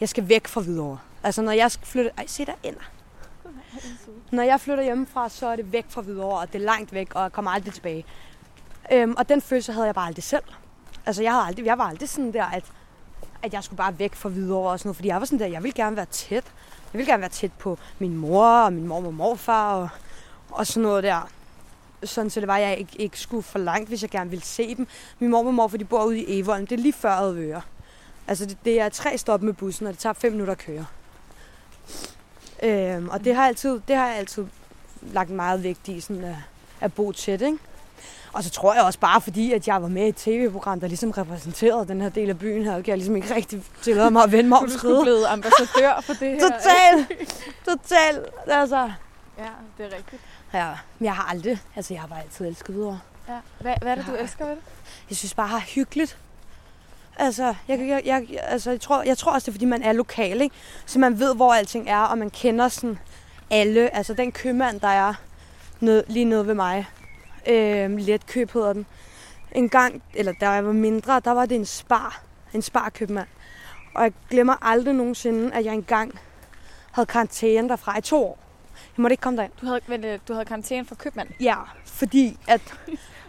[0.01, 0.99] jeg skal væk fra Hvidovre.
[1.23, 2.81] Altså, når jeg skal flytte, ej, se der ender.
[4.31, 7.15] Når jeg flytter hjemmefra, så er det væk fra Hvidovre, og det er langt væk,
[7.15, 8.05] og jeg kommer aldrig tilbage.
[8.93, 10.45] Øhm, og den følelse havde jeg bare aldrig selv.
[11.07, 12.65] Altså, jeg, havde aldrig, jeg var aldrig sådan der, at,
[13.43, 15.47] at jeg skulle bare væk fra Hvidovre og sådan noget, fordi jeg var sådan der,
[15.47, 16.45] jeg ville gerne være tæt.
[16.93, 19.89] Jeg ville gerne være tæt på min mor og min mor og morfar og,
[20.51, 21.31] og sådan noget der.
[22.05, 24.45] Sådan så det var, at jeg ikke, ikke skulle for langt, hvis jeg gerne ville
[24.45, 24.87] se dem.
[25.19, 26.67] Min mor og morfar, de bor ude i Evolden.
[26.67, 27.63] Det er lige før Advøre.
[28.29, 30.87] Altså, det, det er tre stop med bussen, og det tager fem minutter at køre.
[32.63, 34.45] Øhm, og det har, altid, det har jeg altid
[35.03, 36.37] lagt meget vægt i, sådan at,
[36.81, 37.59] at bo tæt, ikke?
[38.33, 40.89] Og så tror jeg også bare, fordi at jeg var med i et tv-program, der
[40.89, 44.23] ligesom repræsenterede den her del af byen her, kan jeg ligesom ikke rigtig tillade mig
[44.23, 45.03] at vende mig om Du skridt.
[45.03, 46.41] blevet ambassadør for det her.
[46.41, 47.07] Total!
[47.65, 48.25] Total!
[48.47, 48.91] Altså,
[49.39, 49.45] Ja,
[49.79, 50.23] det er rigtigt.
[50.55, 50.69] ja.
[50.99, 53.01] Men jeg har aldrig, altså jeg har bare altid elsket videre.
[53.29, 53.35] Ja.
[53.61, 54.63] Hvad, hvad er det, du elsker ved det?
[55.11, 56.19] Jeg synes bare, er hyggeligt.
[57.19, 59.93] Altså, jeg, jeg, jeg, altså jeg, tror, jeg tror også, det er, fordi man er
[59.93, 60.57] lokal, ikke?
[60.87, 62.99] Så man ved, hvor alting er, og man kender sådan
[63.51, 63.97] alle.
[63.97, 65.15] Altså, den købmand, der er
[65.81, 66.87] ned, lige nede ved mig.
[67.49, 68.87] Øh, let køb hedder den.
[69.53, 72.23] En gang, eller da jeg var mindre, der var det en spar.
[72.55, 73.29] En sparkøbmand.
[73.95, 76.19] Og jeg glemmer aldrig nogensinde, at jeg engang
[76.93, 78.39] havde karantæne derfra i to år.
[78.97, 79.53] måtte ikke komme derind.
[79.61, 81.29] Du havde, vent, lidt, du havde karantæne for købmand.
[81.41, 82.61] Ja, fordi at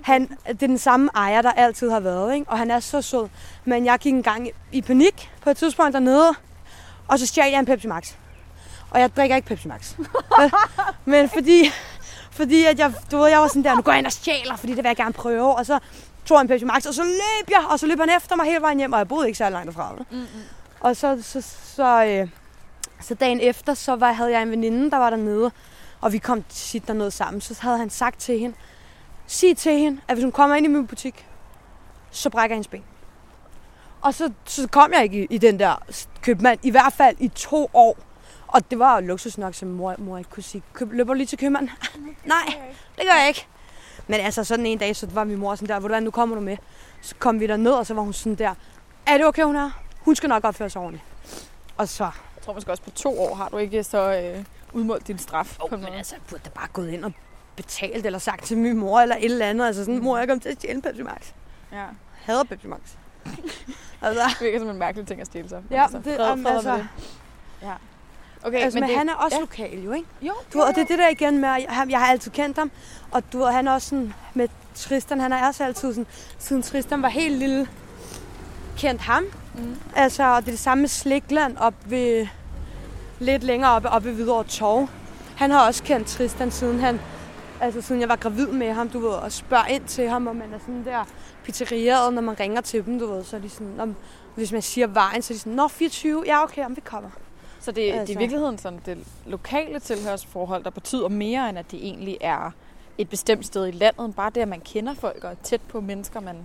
[0.08, 2.50] han, det er den samme ejer, der altid har været, ikke?
[2.50, 3.30] og han er så sød.
[3.66, 6.34] Men jeg gik en gang i, panik på et tidspunkt dernede,
[7.08, 8.14] og så stjal jeg en Pepsi Max.
[8.92, 9.94] Og jeg drikker ikke Pepsi Max.
[11.06, 11.72] Men fordi,
[12.32, 14.56] fordi at jeg, du ved, jeg var sådan der, nu går jeg ind og stjæler,
[14.56, 15.56] fordi det vil jeg gerne prøve.
[15.56, 15.80] Og så
[16.26, 18.46] tog jeg en Pepsi Max, og så løb jeg, og så løb han efter mig
[18.46, 19.96] hele vejen hjem, og jeg boede ikke så langt derfra.
[20.12, 20.28] Mm-hmm.
[20.80, 21.42] Og så, så,
[21.76, 22.30] så, øh,
[23.02, 25.52] så dagen efter, så var, havde jeg en veninde, der var dernede,
[26.02, 27.42] og vi kom tit dernede sammen.
[27.42, 28.56] Så havde han sagt til hende,
[29.28, 31.28] sig til hende, at hvis hun kommer ind i min butik,
[32.12, 32.84] så brækker jeg hendes ben.
[34.02, 35.84] Og så, så kom jeg ikke i, i den der
[36.22, 37.98] købmand, i hvert fald i to år.
[38.48, 41.28] Og det var luksus nok, som mor, mor ikke kunne sige, Køb, løber du lige
[41.28, 41.72] til købmanden?
[42.26, 42.56] Nej,
[42.96, 43.48] det gør jeg ikke.
[44.08, 46.36] Men altså sådan en dag, så var min mor sådan der, hvor du nu kommer
[46.36, 46.58] du med?
[47.02, 48.54] Så kom vi der ned, og så var hun sådan der,
[49.06, 49.72] er det okay, hun er?
[50.00, 51.06] Hun skal nok opføre sig ordentligt.
[51.78, 52.04] Og så...
[52.04, 55.58] Jeg tror måske også på to år har du ikke så øh, udmålt din straf.
[55.60, 57.14] Oh, på men altså, jeg burde da bare gået ind og
[57.58, 59.66] betalt eller sagt til min mor eller et eller andet.
[59.68, 61.22] Altså sådan, mor, jeg kom til at stjæle Pepsi Max.
[61.72, 61.86] Ja.
[62.22, 62.80] Hader Pepsi Max.
[64.02, 64.24] altså.
[64.40, 65.64] Det virker som en mærkelig ting at stjæle sig.
[65.72, 66.88] Ja, altså, det, um, altså, det.
[67.62, 67.74] Ja.
[68.44, 69.42] Okay, altså, men, men det, han er også ja.
[69.42, 70.08] lokal jo, ikke?
[70.22, 72.72] Jo, du, og det er det der igen med, jeg, jeg har altid kendt ham,
[73.12, 76.08] og du, han er også sådan, med Tristan, han er også altid sådan,
[76.40, 77.68] siden Tristan var helt lille,
[78.78, 79.24] kendt ham.
[79.56, 79.76] Mm.
[79.96, 82.28] Altså, og det er det samme med Slikland op ved,
[83.20, 84.90] lidt længere oppe, oppe ved Hvidovre Torv.
[85.36, 87.00] Han har også kendt Tristan, siden han,
[87.62, 90.36] altså siden jeg var gravid med ham, du ved, og spørger ind til ham, og
[90.36, 91.04] man er sådan der
[91.44, 93.96] pizzerieret, når man ringer til dem, du ved, så er de sådan, om,
[94.36, 97.10] hvis man siger vejen, så er de sådan, nå, 24, ja, okay, om vi kommer.
[97.60, 97.82] Så det, altså.
[97.82, 98.20] det er i Altså.
[98.20, 102.52] virkeligheden sådan det lokale tilhørsforhold, der betyder mere, end at det egentlig er
[102.98, 104.16] et bestemt sted i landet.
[104.16, 106.36] Bare det, at man kender folk og er tæt på mennesker, man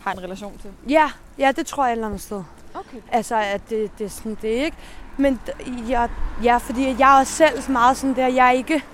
[0.00, 0.70] har en relation til.
[0.88, 2.42] Ja, ja, det tror jeg et eller andet sted.
[2.74, 2.98] Okay.
[3.12, 4.76] Altså, at det, det er sådan, det er ikke.
[5.16, 5.40] Men
[5.88, 6.08] jeg,
[6.44, 8.84] ja, fordi jeg er også selv meget sådan der, jeg er ikke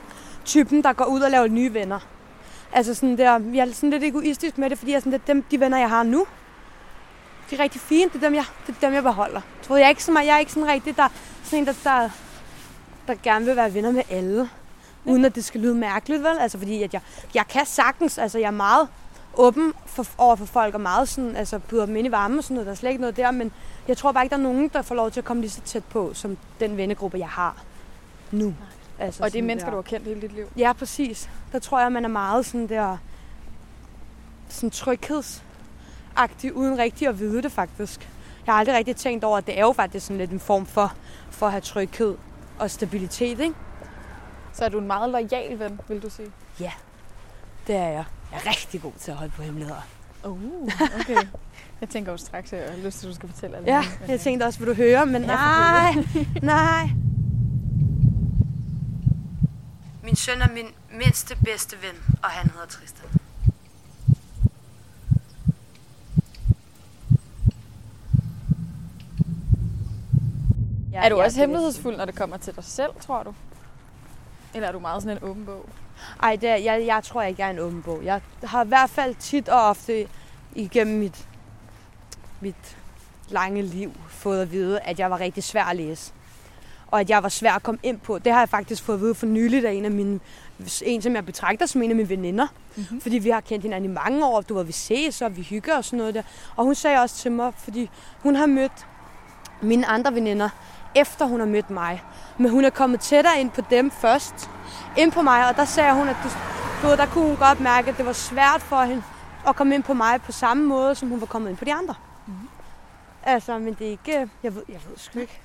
[0.48, 1.98] typen, der går ud og laver nye venner.
[2.72, 5.32] Altså sådan der, jeg er sådan lidt egoistisk med det, fordi jeg sådan, det er
[5.32, 6.26] dem, de venner, jeg har nu.
[7.50, 9.40] De er rigtig fine, det er dem, jeg, det er dem, jeg beholder.
[9.62, 11.08] Tror jeg ikke så meget, jeg er ikke sådan rigtig, der,
[11.44, 12.10] sådan en, der, der,
[13.06, 14.48] der gerne vil være venner med alle.
[15.04, 16.38] Uden at det skal lyde mærkeligt, vel?
[16.40, 17.00] Altså fordi, at jeg,
[17.34, 18.88] jeg kan sagtens, altså jeg er meget
[19.36, 22.44] åben for, over for folk, og meget sådan, altså byder dem ind i varme og
[22.44, 23.52] sådan noget, der er slet ikke noget der, men
[23.88, 25.60] jeg tror bare ikke, der er nogen, der får lov til at komme lige så
[25.60, 27.56] tæt på, som den vennegruppe, jeg har
[28.30, 28.54] nu.
[28.98, 29.76] Altså Og det er mennesker, der.
[29.76, 30.46] du har kendt hele dit liv.
[30.56, 31.30] Ja, præcis.
[31.52, 32.96] Der tror jeg, man er meget sådan der
[34.48, 38.08] sådan tryghedsagtig, uden rigtig at vide det faktisk.
[38.46, 40.66] Jeg har aldrig rigtig tænkt over, at det er jo faktisk sådan lidt en form
[40.66, 40.92] for,
[41.30, 42.16] for at have tryghed
[42.58, 43.54] og stabilitet, ikke?
[44.52, 46.28] Så er du en meget lojal ven, vil du sige?
[46.60, 46.72] Ja,
[47.66, 48.04] det er jeg.
[48.32, 49.86] Jeg er rigtig god til at holde på hemmeligheder.
[50.24, 50.40] Uh,
[51.00, 51.16] okay.
[51.80, 53.84] jeg tænker jo straks, at jeg har lyst til, at du skal fortælle alt Ja.
[54.00, 55.94] Men, jeg tænkte også, vil du høre, men nej,
[56.42, 56.88] nej.
[60.08, 63.08] Min søn er min mindste bedste ven, og han hedder Tristan.
[70.94, 73.34] Er du også hemmelighedsfuld, når det kommer til dig selv, tror du?
[74.54, 75.68] Eller er du meget sådan en åben bog?
[76.22, 78.04] Ej, det er, jeg, jeg tror ikke, jeg er en åben bog.
[78.04, 80.08] Jeg har i hvert fald tit og ofte
[80.54, 81.28] igennem mit,
[82.40, 82.76] mit
[83.28, 86.12] lange liv fået at vide, at jeg var rigtig svær at læse.
[86.90, 88.18] Og at jeg var svær at komme ind på.
[88.18, 90.20] Det har jeg faktisk fået at vide for nyligt af en af mine,
[90.82, 92.46] en som jeg betragter som en af mine veninder.
[92.76, 93.00] Mm-hmm.
[93.00, 94.40] Fordi vi har kendt hinanden i mange år.
[94.40, 96.22] Du ved, vi ses, og vi hygger og sådan noget der.
[96.56, 97.90] Og hun sagde også til mig, fordi
[98.22, 98.86] hun har mødt
[99.62, 100.48] mine andre veninder,
[100.94, 102.02] efter hun har mødt mig.
[102.38, 104.50] Men hun er kommet tættere ind på dem først,
[104.98, 106.38] ind på mig, og der sagde hun, at det,
[106.82, 109.02] du ved, der kunne hun godt mærke, at det var svært for hende
[109.48, 111.74] at komme ind på mig på samme måde, som hun var kommet ind på de
[111.74, 111.94] andre.
[112.26, 112.48] Mm-hmm.
[113.22, 114.30] Altså, men det er ikke...
[114.42, 115.40] Jeg ved, jeg ved sgu ikke.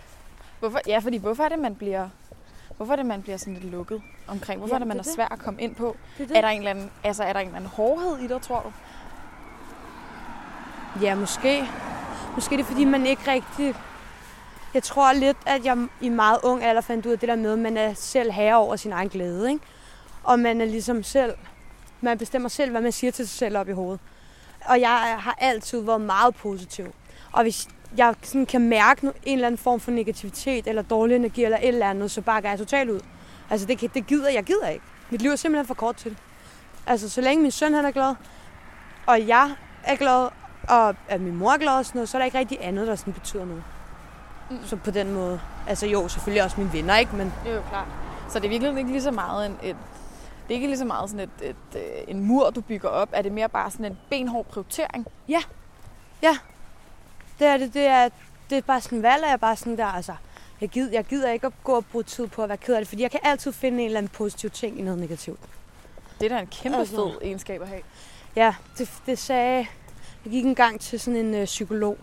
[0.63, 2.09] Hvorfor, ja, fordi hvorfor er det, man bliver...
[2.77, 4.59] Hvorfor er det, man bliver sådan lidt lukket omkring?
[4.59, 5.15] Hvorfor Ja, er det, man det er er det.
[5.15, 5.97] svær at komme ind på?
[6.17, 6.37] Det er det.
[6.37, 8.61] Er der en eller anden, altså, er der en eller anden hårdhed i dig, tror
[8.61, 8.71] du?
[11.05, 11.63] Ja, måske.
[12.35, 13.75] Måske det er, fordi man ikke rigtig...
[14.73, 17.53] Jeg tror lidt, at jeg i meget ung alder fandt ud af det der med,
[17.53, 19.51] at man er selv herre over sin egen glæde.
[19.51, 19.65] Ikke?
[20.23, 21.33] Og man er ligesom selv...
[22.01, 23.99] Man bestemmer selv, hvad man siger til sig selv op i hovedet.
[24.65, 26.85] Og jeg har altid været meget positiv.
[27.31, 31.43] Og hvis jeg sådan kan mærke en eller anden form for negativitet, eller dårlig energi,
[31.43, 32.99] eller et eller andet, så bakker jeg totalt ud.
[33.49, 34.85] Altså, det, kan- det gider jeg gider ikke.
[35.09, 36.17] Mit liv er simpelthen for kort til det.
[36.87, 38.15] Altså, så længe min søn han er glad,
[39.07, 40.27] og jeg er glad,
[40.69, 42.87] og at min mor er glad og sådan noget, så er der ikke rigtig andet,
[42.87, 43.63] der sådan betyder noget.
[44.49, 44.57] Mm.
[44.65, 45.39] Så på den måde.
[45.67, 47.15] Altså jo, selvfølgelig også mine venner, ikke?
[47.15, 47.87] Men Jo, jo, klart.
[48.29, 49.75] Så det er virkelig ikke lige så meget en, et,
[50.47, 53.09] det er ikke lige så meget sådan et, et, en mur, du bygger op.
[53.11, 55.07] Er det mere bare sådan en benhård prioritering?
[57.43, 58.09] Det er det, det er,
[58.49, 60.13] det er bare sådan en valg, og jeg er bare sådan der, altså,
[60.61, 62.81] Jeg gider, jeg gider ikke at gå og bruge tid på at være ked af
[62.81, 65.39] det, fordi jeg kan altid finde en eller anden positiv ting i noget negativt.
[66.19, 66.95] Det er da en kæmpe Altså.
[66.95, 67.81] fed egenskab at have.
[68.35, 69.67] Ja, det, det sagde...
[70.25, 71.97] Jeg gik en gang til sådan en øh, psykolog,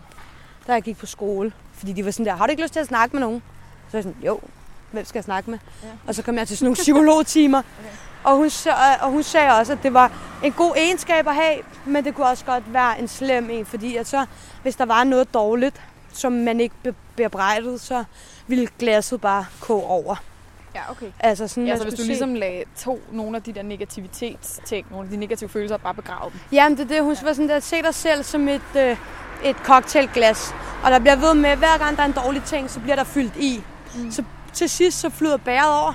[0.67, 1.53] da jeg gik på skole.
[1.73, 3.43] Fordi de var sådan der, har du ikke lyst til at snakke med nogen?
[3.87, 4.39] Så var jeg sådan, jo,
[4.91, 5.59] hvem skal jeg snakke med?
[5.83, 5.87] Ja.
[6.07, 7.59] Og så kom jeg til sådan nogle psykologtimer.
[7.59, 7.89] Okay.
[8.23, 8.49] Og, hun,
[9.01, 10.11] og hun sagde også, at det var
[10.43, 11.55] en god egenskab at have,
[11.85, 14.25] men det kunne også godt være en slem en, fordi at så,
[14.61, 15.81] hvis der var noget dårligt,
[16.13, 16.95] som man ikke be-
[17.77, 18.03] så
[18.47, 20.15] ville glasset bare koge over.
[20.75, 21.05] Ja, okay.
[21.19, 24.87] Altså sådan, Ja, så hvis du se- ligesom lagde to nogle af de der negativitetsting,
[24.91, 26.39] nogle af de negative følelser, og bare begrave dem.
[26.51, 27.03] Jamen, det er det.
[27.03, 28.97] Hun var sådan der, se dig selv som et, øh,
[29.43, 30.55] et cocktailglas.
[30.83, 33.03] Og der bliver ved med, hver gang der er en dårlig ting, så bliver der
[33.03, 33.63] fyldt i.
[33.95, 34.11] Mm.
[34.11, 35.93] Så til sidst, så flyder bæret over.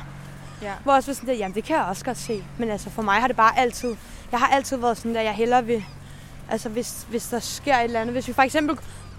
[0.66, 0.72] Ja.
[0.82, 2.44] Hvor jeg også var sådan der, jamen det kan jeg også godt se.
[2.58, 3.96] Men altså for mig har det bare altid,
[4.32, 5.84] jeg har altid været sådan der, jeg hellere vil,
[6.50, 8.78] altså hvis, hvis der sker et eller andet, hvis vi for eksempel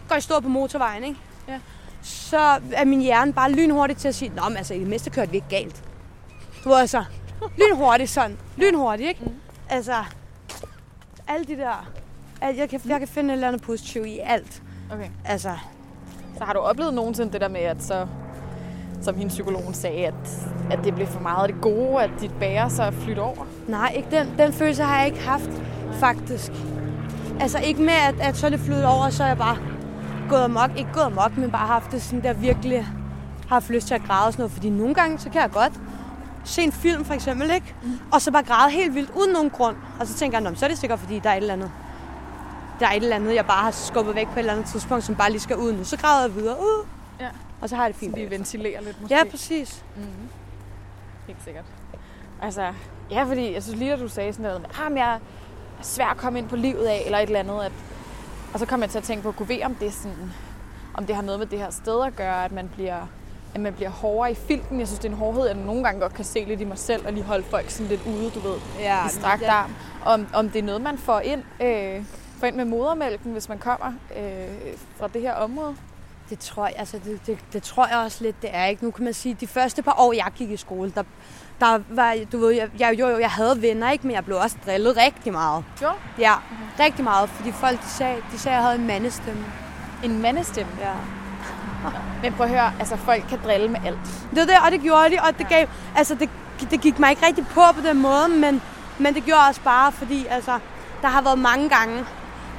[0.10, 1.20] går i stå på motorvejen, ikke?
[1.48, 1.60] Ja.
[2.02, 5.10] så er min hjerne bare lynhurtigt til at sige, nå, men altså i det mindste
[5.10, 5.84] kørte vi ikke galt.
[6.64, 7.04] Du ved altså,
[7.58, 9.22] lynhurtigt sådan, lynhurtigt, ikke?
[9.24, 9.34] Mm.
[9.70, 10.04] Altså,
[11.28, 11.90] alle de der,
[12.42, 14.62] al- jeg kan, jeg kan finde et eller andet positivt i alt.
[14.92, 15.10] Okay.
[15.26, 15.58] Altså,
[16.38, 18.08] Så har du oplevet nogensinde det der med, at så,
[19.02, 20.14] som hende psykologen sagde, at,
[20.72, 23.46] at det blev for meget af det gode, at dit bære så flytter over?
[23.68, 25.50] Nej, ikke den, den følelse har jeg ikke haft,
[25.94, 26.52] faktisk.
[27.40, 29.58] Altså ikke med, at, at så er det flyttet over, så er jeg bare
[30.30, 30.70] gået amok.
[30.78, 32.84] Ikke gået amok, men bare haft det sådan der virkelig
[33.48, 34.52] har haft lyst til at græde og sådan noget.
[34.52, 35.74] Fordi nogle gange, så kan jeg godt
[36.44, 37.76] se en film for eksempel, ikke?
[37.84, 38.00] Mm.
[38.12, 39.76] Og så bare græde helt vildt, uden nogen grund.
[40.00, 41.54] Og så tænker jeg, "Nå, men så er det sikkert, fordi der er et eller
[41.54, 41.72] andet.
[42.80, 45.04] Der er et eller andet, jeg bare har skubbet væk på et eller andet tidspunkt,
[45.04, 45.84] som bare lige skal ud nu.
[45.84, 46.56] Så græder jeg videre.
[46.60, 46.97] Uh.
[47.20, 47.30] Ja.
[47.62, 48.16] Og så har jeg det Så fint.
[48.16, 49.16] vi ventilerer lidt måske?
[49.16, 49.86] Ja, præcis.
[49.96, 50.30] Mm-hmm.
[51.28, 51.66] Helt sikkert.
[52.42, 52.74] Altså,
[53.12, 55.20] ja, fordi jeg synes lige, at du sagde sådan noget med, ah, jeg er
[55.82, 57.62] svær at komme ind på livet af, eller et eller andet.
[57.64, 57.72] At...
[58.54, 60.32] Og så kom jeg til at tænke på, kunne ved, om det, er sådan,
[60.94, 63.08] om det har noget med det her sted at gøre, at man bliver
[63.56, 64.80] at man bliver hårdere i filten.
[64.80, 66.78] Jeg synes, det er en hårdhed, jeg nogle gange godt kan se lidt i mig
[66.78, 69.76] selv, og lige holde folk sådan lidt ude, du ved, Ja, i strakt arm.
[70.06, 72.04] Om, om det er noget, man får ind, øh,
[72.40, 75.76] får ind med modermælken, hvis man kommer øh, fra det her område.
[76.30, 78.84] Det tror jeg, altså det, det, det tror jeg også lidt, det er ikke.
[78.84, 81.04] Nu kan man sige, de første par år, jeg gik i skole, der,
[81.60, 84.38] der var, du ved, jeg, jeg, jo, jo, jeg havde venner, ikke, men jeg blev
[84.38, 85.64] også drillet rigtig meget.
[85.82, 85.90] Jo.
[86.20, 86.66] Ja, mm-hmm.
[86.80, 89.46] rigtig meget, fordi folk de sagde, de sagde, at jeg havde en mandestemme.
[90.04, 90.72] En mandestemme.
[90.82, 90.94] Ja.
[92.24, 94.00] Men prøv at høre, altså folk kan drille med alt.
[94.30, 96.30] Det var det, og det gjorde de, og det gav, altså det,
[96.72, 98.62] det gik mig ikke rigtig på på den måde, men,
[99.00, 100.60] men det gjorde også bare, fordi altså,
[101.02, 102.06] der har været mange gange,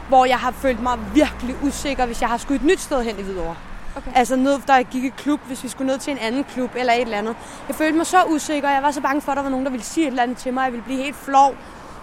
[0.09, 3.19] hvor jeg har følt mig virkelig usikker, hvis jeg har skulle et nyt sted hen
[3.19, 3.57] i Hvidovre.
[3.97, 4.11] Okay.
[4.15, 6.93] Altså ned, der gik i klub, hvis vi skulle ned til en anden klub eller
[6.93, 7.37] et eller andet.
[7.69, 9.71] Jeg følte mig så usikker, jeg var så bange for, at der var nogen, der
[9.71, 10.65] ville sige et eller andet til mig.
[10.65, 11.55] Jeg ville blive helt flov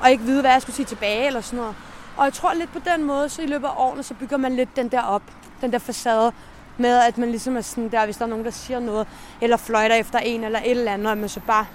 [0.02, 1.76] og ikke vide, hvad jeg skulle sige tilbage eller sådan noget.
[2.18, 4.56] Og jeg tror lidt på den måde, så i løbet af årene, så bygger man
[4.56, 5.22] lidt den der op,
[5.62, 6.32] den der facade
[6.78, 9.08] med, at man ligesom er sådan der, hvis der er nogen, der siger noget,
[9.41, 11.65] eller fløjter efter en eller et eller andet, at man så bare,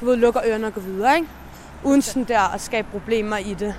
[0.00, 1.28] du ved, lukker ørerne og går videre, ikke?
[1.84, 3.74] Uden sådan der at skabe problemer i det.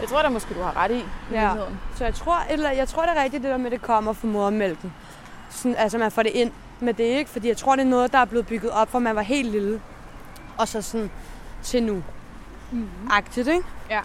[0.00, 1.04] Jeg tror da måske, du har ret i.
[1.32, 1.52] Ja.
[1.96, 4.12] Så jeg tror, eller, jeg tror det er rigtigt, det der med, at det kommer
[4.12, 4.92] fra modermælken.
[5.50, 7.30] Sådan, altså man får det ind med det, ikke?
[7.30, 9.50] Fordi jeg tror, det er noget, der er blevet bygget op, fra man var helt
[9.50, 9.80] lille.
[10.58, 11.10] Og så sådan
[11.62, 11.94] til nu.
[12.72, 12.86] Mm-hmm.
[13.10, 13.64] Agtigt, ikke?
[13.90, 14.00] Ja.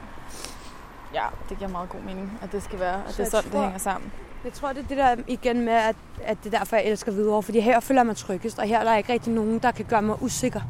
[1.13, 3.49] Ja, det giver meget god mening, at det skal være, at Så det er sådan,
[3.51, 4.12] tror- det hænger sammen.
[4.43, 7.12] Jeg tror, det er det der igen med, at, at det er derfor, jeg elsker
[7.12, 7.43] videre.
[7.43, 10.01] Fordi her føler mig tryggest, og her er der ikke rigtig nogen, der kan gøre
[10.01, 10.62] mig usikker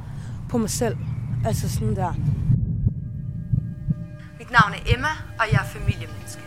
[0.50, 0.98] på mig selv.
[1.46, 2.14] Altså sådan der.
[4.62, 5.08] Navn er Emma,
[5.40, 6.42] og jeg er familiemenneske.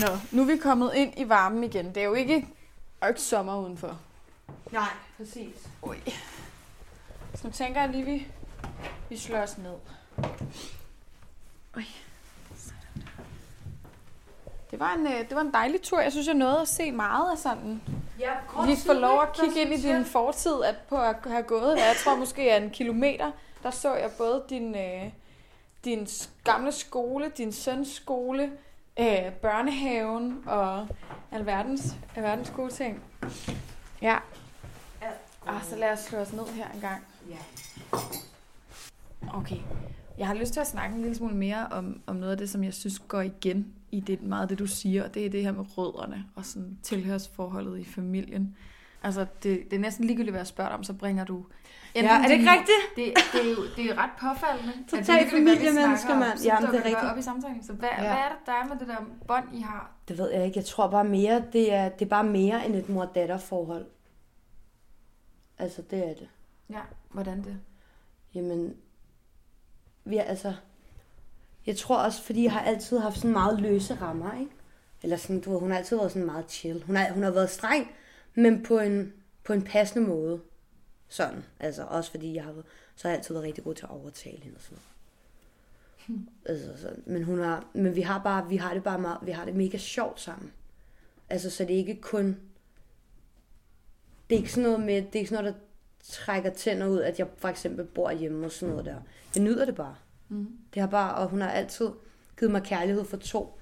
[0.00, 1.86] Nå, nu er vi kommet ind i varmen igen.
[1.86, 2.46] Det er jo ikke,
[3.00, 3.98] er ikke sommer udenfor.
[4.72, 5.68] Nej, præcis.
[5.82, 6.00] Oj.
[7.34, 8.26] Så nu tænker jeg lige, vi,
[9.08, 9.76] vi slår os ned.
[11.76, 11.84] Oj.
[14.76, 16.00] Det var, en, øh, det var en dejlig tur.
[16.00, 17.82] Jeg synes, jeg nåede at se meget af sådan.
[18.18, 18.32] Ja,
[18.66, 21.84] Lige få lov at kigge ind i din fortid, at på at have gået, hvad
[21.86, 23.30] jeg tror måske er en kilometer,
[23.62, 25.10] der så jeg både din, øh,
[25.84, 26.08] din
[26.44, 28.52] gamle skole, din søns skole,
[29.00, 30.88] øh, børnehaven og
[31.32, 33.02] alverdens, alverdens gode ting.
[34.02, 34.16] Ja.
[35.46, 37.04] Ah, så lad os slå os ned her en gang.
[39.34, 39.58] Okay.
[40.18, 42.50] Jeg har lyst til at snakke en lille smule mere om, om noget af det,
[42.50, 45.42] som jeg synes går igen i det, meget det, du siger, og det er det
[45.42, 48.56] her med rødderne og sådan tilhørsforholdet i familien.
[49.02, 51.44] Altså, det, det er næsten ligegyldigt, hvad jeg spørger dig om, så bringer du...
[51.94, 52.78] Ja, er det ikke rigtigt?
[52.96, 54.72] Det, det, er jo, det er ret påfaldende.
[54.72, 56.38] at Totalt er familiemennesker, mand.
[56.38, 57.10] Dukker det er rigtigt.
[57.12, 57.62] op i samtalen.
[57.62, 58.04] Så hvad, Ja.
[58.04, 58.08] ja.
[58.14, 58.96] hvad er det, der er med det der
[59.26, 59.90] bånd, I har?
[60.08, 60.58] Det ved jeg ikke.
[60.58, 63.86] Jeg tror bare mere, det er, det er bare mere end et mor-datter forhold.
[65.58, 66.28] Altså, det er det.
[66.70, 67.60] Ja, hvordan det?
[68.34, 68.74] Jamen,
[70.04, 70.54] vi er, altså,
[71.66, 74.52] jeg tror også, fordi jeg har altid haft sådan meget løse rammer, ikke?
[75.02, 76.82] Eller sådan, du ved, hun har altid været sådan meget chill.
[76.82, 77.90] Hun har, hun har været streng,
[78.34, 79.12] men på en,
[79.44, 80.40] på en passende måde.
[81.08, 82.54] Sådan, altså også fordi jeg har,
[82.96, 84.86] så har jeg altid været rigtig god til at overtale hende og sådan noget.
[86.44, 89.30] Altså, så, men, hun har, men vi har bare, vi har det bare meget, vi
[89.30, 90.52] har det mega sjovt sammen.
[91.30, 92.26] Altså, så det er ikke kun,
[94.30, 95.60] det er ikke sådan noget med, det er ikke sådan noget, der
[96.02, 99.00] trækker tænder ud, at jeg for eksempel bor hjemme og sådan noget der.
[99.34, 99.96] Jeg nyder det bare.
[100.28, 100.58] Mm.
[100.74, 101.90] Det har bare, og hun har altid
[102.38, 103.58] givet mig kærlighed for to.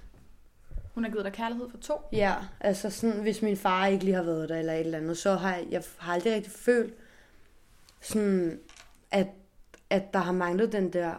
[0.95, 1.95] Hun har givet dig kærlighed for to.
[2.13, 5.19] Ja, altså sådan, hvis min far ikke lige har været der eller et eller andet,
[5.19, 6.95] så har jeg, jeg har aldrig rigtig følt,
[8.01, 8.61] sådan,
[9.11, 9.27] at,
[9.91, 11.15] at der har manglet den der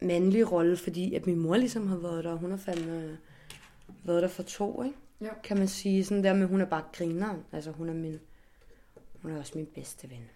[0.00, 3.18] mandlige rolle, fordi at min mor ligesom har været der, og hun har fandme
[4.04, 4.96] været der for to, ikke?
[5.20, 5.28] Jo.
[5.44, 7.44] Kan man sige sådan der med, hun er bare grineren.
[7.52, 8.20] Altså hun er min,
[9.22, 10.28] hun er også min bedste ven.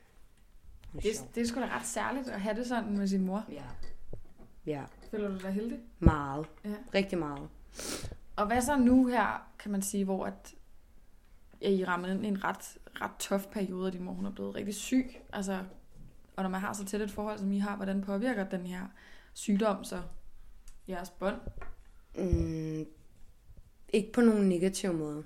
[0.93, 3.45] Det, det er sgu da ret særligt at have det sådan med sin mor.
[3.53, 3.63] Ja.
[4.67, 5.79] Ja, Føler du dig heldig?
[5.99, 6.47] meget.
[6.65, 6.75] Ja.
[6.95, 7.49] Rigtig meget.
[8.37, 10.55] Og hvad så nu her, kan man sige, hvor at
[11.63, 14.31] ja, I rammer ind i en ret, ret tof periode, og din mor hun er
[14.31, 15.17] blevet rigtig syg.
[15.33, 15.65] Altså,
[16.37, 18.87] og når man har så tæt et forhold, som I har, hvordan påvirker den her
[19.33, 20.03] sygdom så
[20.89, 21.41] jeres bånd?
[22.15, 22.87] Mm,
[23.93, 25.25] ikke på nogen negativ måde.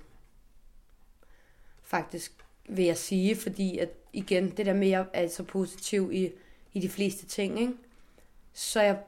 [1.83, 6.09] Faktisk vil jeg sige, fordi at igen, det der med, at jeg er så positiv
[6.13, 6.31] i,
[6.73, 7.73] i de fleste ting, ikke?
[8.53, 9.03] Så, jeg,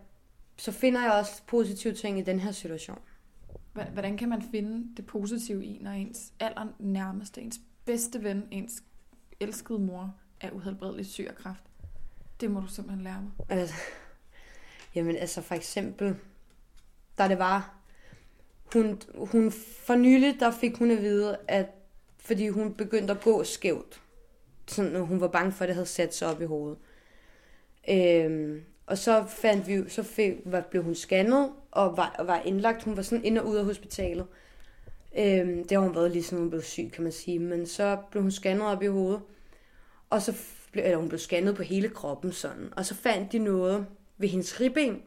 [0.58, 3.00] så finder jeg også positive ting i den her situation.
[3.94, 8.84] Hvordan kan man finde det positive i, når ens aller nærmeste, ens bedste ven, ens
[9.40, 11.64] elskede mor er uhelbredeligt syg af kræft?
[12.42, 13.32] Det må du simpelthen lære mig.
[13.50, 13.76] Altså,
[14.96, 16.16] jamen altså for eksempel,
[17.18, 17.76] da det var,
[18.74, 19.52] hun, hun
[19.86, 21.68] for nylig, der fik hun at vide, at
[22.18, 24.02] fordi hun begyndte at gå skævt,
[24.68, 26.78] sådan, hun var bange for, at det havde sat sig op i hovedet.
[27.90, 32.42] Øhm, og så fandt vi, så fik, var, blev hun scannet og var, og var
[32.46, 32.84] indlagt.
[32.84, 34.26] Hun var sådan ind og ud af hospitalet.
[35.18, 37.40] Øhm, det har hun været lige siden hun blev syg, kan man sige.
[37.40, 39.22] Men så blev hun scannet op i hovedet.
[40.10, 40.34] Og så
[40.72, 42.74] blev, eller hun blev scannet på hele kroppen sådan.
[42.78, 43.86] Og så fandt de noget
[44.18, 45.02] ved hendes ribben.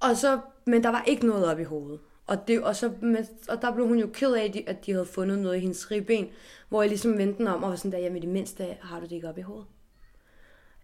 [0.00, 2.00] Og så, men der var ikke noget op i hovedet.
[2.26, 4.86] Og, det, og, så, men, og der blev hun jo ked af, at de, at
[4.86, 6.28] de havde fundet noget i hendes ribben.
[6.68, 9.00] Hvor jeg ligesom vendte den om og var sådan der, jamen i det mindste har
[9.00, 9.66] du det ikke op i hovedet.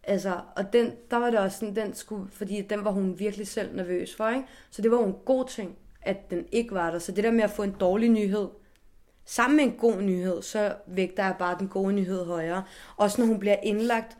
[0.09, 3.47] Altså, og den, der var det også sådan, den skulle, fordi den var hun virkelig
[3.47, 4.47] selv nervøs for, ikke?
[4.71, 6.99] Så det var jo en god ting, at den ikke var der.
[6.99, 8.49] Så det der med at få en dårlig nyhed,
[9.25, 12.65] sammen med en god nyhed, så vægter jeg bare den gode nyhed højere.
[12.97, 14.17] Også når hun bliver indlagt,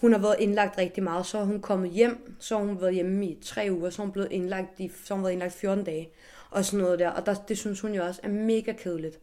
[0.00, 2.94] hun har været indlagt rigtig meget, så er hun kommet hjem, så har hun været
[2.94, 5.52] hjemme i tre uger, så er hun blevet indlagt, i, så har hun været indlagt
[5.52, 6.10] 14 dage,
[6.50, 7.10] og sådan noget der.
[7.10, 9.18] Og der, det synes hun jo også er mega kedeligt.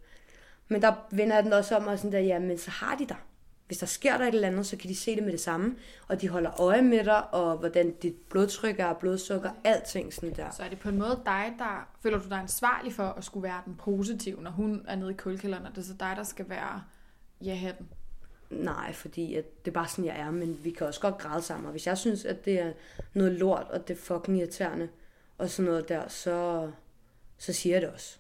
[0.68, 3.18] Men der vender den også om, og sådan der, ja, men så har de dig.
[3.72, 5.76] Hvis der sker der et eller andet, så kan de se det med det samme,
[6.08, 10.52] og de holder øje med dig, og hvordan dit blodtryk er, blodsukker, alting sådan der.
[10.52, 13.44] Så er det på en måde dig, der føler du dig ansvarlig for at skulle
[13.44, 16.24] være den positive, når hun er nede i kulkælderen, og det er så dig, der
[16.24, 16.84] skal være
[17.42, 17.88] ja-hatten?
[18.50, 21.42] Nej, fordi at det er bare sådan, jeg er, men vi kan også godt græde
[21.42, 21.66] sammen.
[21.66, 22.74] Og hvis jeg synes, at det er
[23.14, 24.90] noget lort, og det er fucking irriterende,
[25.38, 26.72] og sådan noget der, så,
[27.38, 28.18] så siger jeg det også.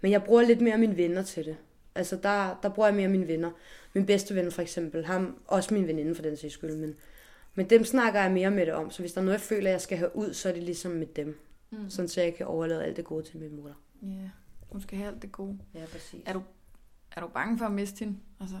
[0.00, 1.56] Men jeg bruger lidt mere mine venner til det.
[1.94, 3.50] Altså, der, der bruger jeg mere mine venner.
[3.94, 6.94] Min bedste ven for eksempel, ham, også min veninde for den sags skyld, men,
[7.54, 8.90] men dem snakker jeg mere med det om.
[8.90, 10.92] Så hvis der er noget, jeg føler, jeg skal have ud, så er det ligesom
[10.92, 11.40] med dem.
[11.70, 11.90] Mm.
[11.90, 13.76] Sådan så jeg kan overlade alt det gode til min mor.
[14.02, 14.28] Ja, yeah.
[14.72, 15.58] hun skal have alt det gode.
[15.74, 16.22] Ja, præcis.
[16.26, 16.42] Er du,
[17.16, 18.18] er du bange for at miste hende?
[18.40, 18.56] Altså,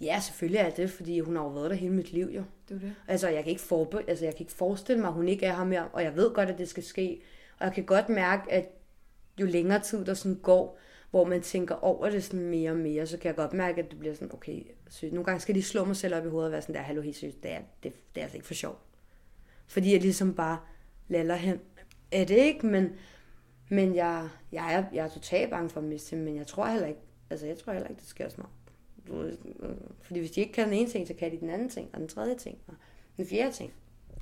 [0.00, 2.42] Ja, selvfølgelig er det, fordi hun har jo været der hele mit liv, jo.
[2.68, 2.94] det er det.
[3.08, 5.56] Altså, jeg kan ikke, forbe- altså, jeg kan ikke forestille mig, at hun ikke er
[5.56, 7.22] her mere, og jeg ved godt, at det skal ske.
[7.58, 8.68] Og jeg kan godt mærke, at
[9.40, 10.78] jo længere tid der sådan går,
[11.12, 13.90] hvor man tænker over det sådan mere og mere, så kan jeg godt mærke, at
[13.90, 16.46] det bliver sådan, okay, så nogle gange skal de slå mig selv op i hovedet
[16.46, 18.54] og være sådan der, hallo, helt seriøst, det er, det, det er altså ikke for
[18.54, 18.78] sjov.
[19.66, 20.58] Fordi jeg ligesom bare
[21.08, 21.58] laller hen.
[22.12, 22.88] Er det ikke, men,
[23.70, 26.86] men jeg, jeg, er, jeg er totalt bange for at miste men jeg tror heller
[26.86, 28.28] ikke, altså jeg tror heller ikke, det sker.
[29.08, 29.70] Du ved, øh,
[30.02, 32.00] Fordi hvis de ikke kan den ene ting, så kan de den anden ting, og
[32.00, 32.74] den tredje ting, og
[33.16, 33.72] den fjerde ting.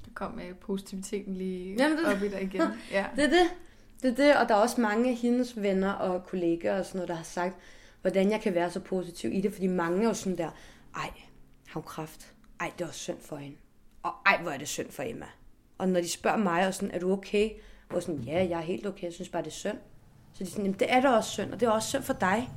[0.05, 2.63] Der kom med positiviteten lige Jamen, det- op i dig igen.
[2.93, 3.07] Ja.
[3.17, 3.47] Det er det.
[4.03, 6.99] Det er det, og der er også mange af hendes venner og kollegaer og sådan
[6.99, 7.55] noget, der har sagt,
[8.01, 10.51] hvordan jeg kan være så positiv i det, fordi mange er jo sådan der,
[10.97, 11.11] ej,
[11.67, 12.33] har hun kraft?
[12.61, 13.57] Ej, det er også synd for hende.
[14.03, 15.27] Og ej, hvor er det synd for Emma.
[15.79, 17.51] Og når de spørger mig, og sådan, er du okay?
[17.91, 19.79] Og sådan, ja, jeg er helt okay, jeg synes bare, det er synd.
[20.33, 22.03] Så de er sådan, jamen, det er da også synd, og det er også synd
[22.03, 22.51] for dig.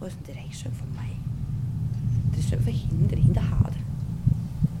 [0.00, 1.20] Og sådan, det er da ikke synd for mig.
[2.30, 3.80] Det er synd for hende, det er hende, der har det.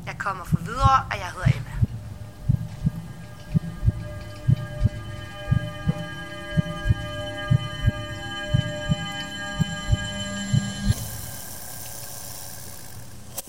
[0.06, 1.75] Jeg kommer fra videre, og jeg hedder Emma.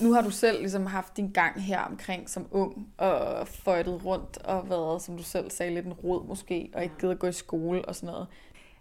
[0.00, 4.38] Nu har du selv ligesom haft din gang her omkring som ung, og føjtet rundt,
[4.38, 7.26] og været, som du selv sagde, lidt en rod måske, og ikke givet at gå
[7.26, 8.26] i skole og sådan noget.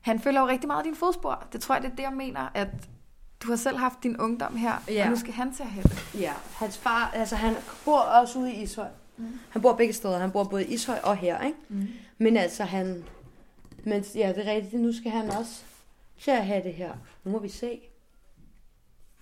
[0.01, 1.43] Han følger jo rigtig meget din fodspor.
[1.53, 2.67] Det tror jeg, det er det, jeg mener, at
[3.43, 5.03] du har selv haft din ungdom her, Ja.
[5.03, 6.03] og nu skal han til at.
[6.19, 8.87] Ja, hans far, altså han bor også ude i Ishøj.
[9.17, 9.39] Mm.
[9.49, 10.17] Han bor begge steder.
[10.17, 11.57] Han bor både i Ishøj og her, ikke?
[11.69, 11.87] Mm.
[12.17, 13.03] Men altså han,
[13.83, 15.61] men ja, det er rigtigt, nu skal han også
[16.19, 16.91] til at have det her.
[17.23, 17.79] Nu må vi se.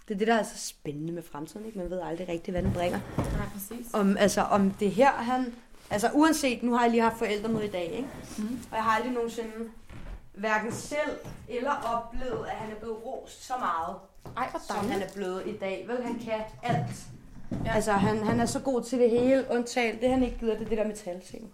[0.08, 1.78] Det er det, der er så spændende med fremtiden, ikke?
[1.78, 3.00] Man ved aldrig rigtigt, hvad den bringer.
[3.18, 3.94] Nej, præcis.
[3.94, 5.54] Om, altså, om det her, han...
[5.90, 8.08] Altså, uanset, nu har jeg lige haft forældremøde i dag, ikke?
[8.38, 8.60] Mm.
[8.72, 9.52] Og jeg har aldrig nogensinde
[10.34, 11.12] hverken selv
[11.50, 13.96] eller oplevet, at han er blevet rost så meget,
[14.38, 15.86] Ej, hvor som han er blevet i dag.
[15.88, 16.78] Vel, han kan alt.
[17.52, 17.58] Ja.
[17.66, 17.76] Ja.
[17.76, 20.66] Altså, han, han er så god til det hele, undtagen det, han ikke gider, det
[20.66, 21.54] er det der metalting.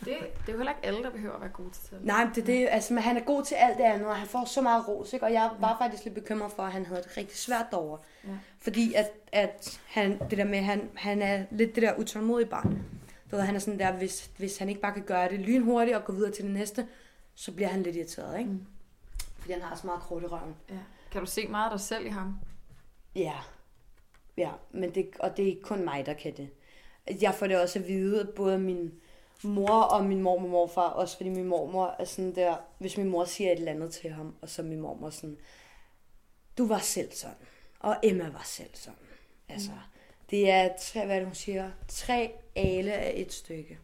[0.00, 2.04] Det, det er jo heller ikke alle, der behøver at være gode til det.
[2.04, 4.28] Nej, men det, det, altså, men han er god til alt det andet, og han
[4.28, 5.26] får så meget ros, ikke?
[5.26, 7.98] Og jeg var faktisk lidt bekymret for, at han havde det rigtig svært derovre.
[8.24, 8.30] Ja.
[8.58, 12.84] Fordi at, at han, det der med, han, han er lidt det der utålmodige barn.
[13.30, 15.96] Du ved, han er sådan der, hvis, hvis han ikke bare kan gøre det lynhurtigt
[15.96, 16.86] og gå videre til det næste,
[17.34, 18.50] så bliver han lidt irriteret, ikke?
[18.50, 18.66] Mm.
[19.38, 20.54] Fordi han har så meget krudt i røven.
[20.70, 20.74] Ja.
[21.12, 22.38] Kan du se meget af dig selv i ham?
[23.14, 23.34] Ja.
[24.36, 26.48] Ja, men det, og det er ikke kun mig, der kan det.
[27.20, 28.92] Jeg får det også at vide, både min
[29.44, 33.08] mor og min mormor og morfar, også fordi min mormor er sådan der, hvis min
[33.08, 35.36] mor siger et eller andet til ham, og så min mormor sådan,
[36.58, 37.36] du var selv sådan,
[37.80, 38.98] og Emma var selv sådan.
[39.48, 39.78] Altså, mm.
[40.30, 43.78] det er tre, hvad det, hun siger, tre ale af et stykke.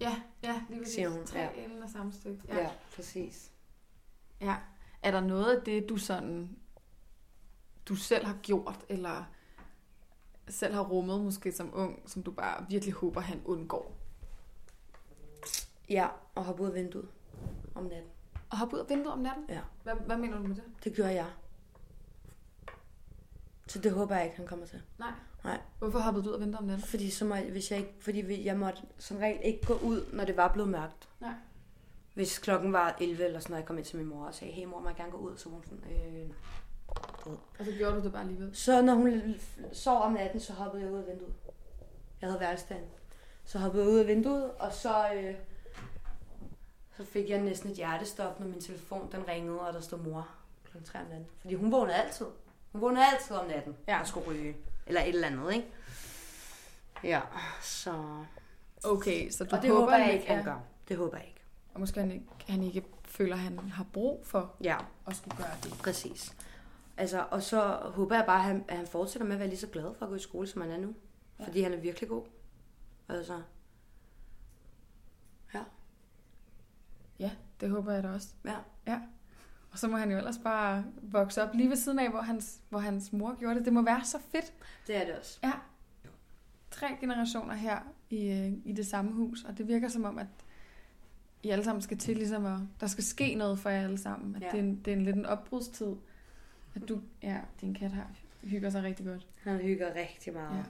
[0.00, 0.94] Ja, ja, lige præcis.
[0.94, 1.48] Siger hun, Tre ja.
[1.64, 2.42] enden af samme stykke.
[2.48, 3.52] Ja, ja præcis.
[4.40, 4.56] ja.
[5.02, 6.56] Er der noget af det, du sådan,
[7.86, 9.24] du selv har gjort, eller
[10.48, 14.01] selv har rummet måske som ung, som du bare virkelig håber, han undgår?
[15.90, 17.08] Ja, og hoppe ud af vinduet
[17.74, 18.10] om natten.
[18.50, 19.44] Og hoppe ud af vinduet om natten?
[19.48, 19.60] Ja.
[19.82, 20.64] Hvad, hvad mener du med det?
[20.84, 21.26] Det gjorde jeg.
[23.66, 24.82] Så det håber jeg ikke, han kommer til.
[24.98, 25.12] Nej.
[25.44, 25.60] Nej.
[25.78, 26.86] Hvorfor hoppede du ud af vinduet om natten?
[26.86, 30.06] Fordi, så må jeg, hvis jeg, ikke, fordi jeg måtte som regel ikke gå ud,
[30.12, 31.08] når det var blevet mørkt.
[31.20, 31.32] Nej.
[32.14, 34.52] Hvis klokken var 11 eller sådan noget, jeg kom ind til min mor og sagde,
[34.52, 35.36] hey mor, må jeg gerne gå ud?
[35.36, 36.30] Så hun sådan, øh...
[37.58, 38.56] Og så gjorde du det bare alligevel?
[38.56, 39.34] Så når hun
[39.72, 41.34] sov om natten, så hoppede jeg ud af vinduet.
[42.20, 42.84] Jeg havde værelsestand.
[43.44, 45.34] Så hoppede jeg ud af vinduet, og så, øh,
[46.96, 50.28] så fik jeg næsten et hjertestop, når min telefon den ringede, og der stod mor
[50.64, 51.26] klokken 3 om natten.
[51.40, 52.26] Fordi hun vågnede altid.
[52.72, 54.00] Hun vågnede altid om natten Ja.
[54.00, 54.56] og skulle ryge.
[54.86, 55.68] Eller et eller andet, ikke?
[57.04, 57.20] Ja,
[57.62, 58.24] så...
[58.84, 60.58] Okay, så du Og det håber, håber jeg ikke, han gør.
[60.88, 61.40] Det håber jeg ikke.
[61.74, 64.76] Og måske han ikke, han ikke føler, at han har brug for Ja,
[65.06, 65.72] at skulle gøre det.
[65.82, 66.36] præcis.
[66.96, 69.58] Altså, og så håber jeg bare, at han, at han fortsætter med at være lige
[69.58, 70.94] så glad for at gå i skole, som han er nu.
[71.38, 71.44] Ja.
[71.44, 72.24] Fordi han er virkelig god.
[73.08, 73.42] Altså,
[75.54, 75.60] ja.
[77.22, 77.30] Ja,
[77.60, 78.28] det håber jeg da også.
[78.44, 78.56] Ja.
[78.86, 79.00] Ja.
[79.70, 82.60] Og så må han jo ellers bare vokse op lige ved siden af, hvor hans,
[82.68, 83.64] hvor hans mor gjorde det.
[83.64, 84.52] Det må være så fedt.
[84.86, 85.38] Det er det også.
[85.42, 85.52] Ja.
[86.70, 87.78] Tre generationer her
[88.10, 90.26] i, øh, i det samme hus, og det virker som om, at
[91.42, 94.36] I alle sammen skal til, ligesom at der skal ske noget for jer alle sammen.
[94.36, 94.46] At Ja.
[94.50, 95.92] det, er en, det er en lidt en opbrudstid.
[96.74, 98.06] At du, ja, din kat har
[98.42, 99.26] hygger sig rigtig godt.
[99.42, 100.56] Han hygger rigtig meget.
[100.56, 100.62] Ja.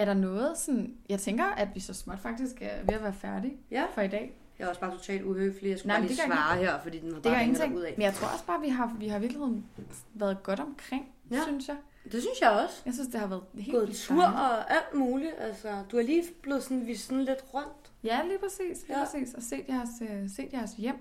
[0.00, 0.96] Er der noget sådan...
[1.08, 3.86] Jeg tænker, at vi så småt faktisk er ved at være færdige ja.
[3.94, 4.38] for i dag.
[4.58, 5.70] Jeg er også bare totalt uhøflig.
[5.70, 7.76] Jeg skulle Nej, bare lige svare her, fordi den har Det bare ingenting.
[7.76, 7.94] ud af.
[7.96, 9.66] Men jeg tror også bare, vi har, vi har virkeligheden
[10.14, 11.40] været godt omkring, ja.
[11.46, 11.76] Synes jeg.
[12.04, 12.82] Det synes jeg også.
[12.86, 14.40] Jeg synes, det har været helt Gået tur dejligt.
[14.40, 15.32] og alt muligt.
[15.38, 17.92] Altså, du er lige blevet sådan, vi sådan lidt rundt.
[18.04, 18.86] Ja, lige præcis.
[18.88, 18.98] Lige.
[18.98, 19.04] Ja.
[19.04, 19.34] præcis.
[19.34, 20.96] Og set jeres, øh, set jeres hjem.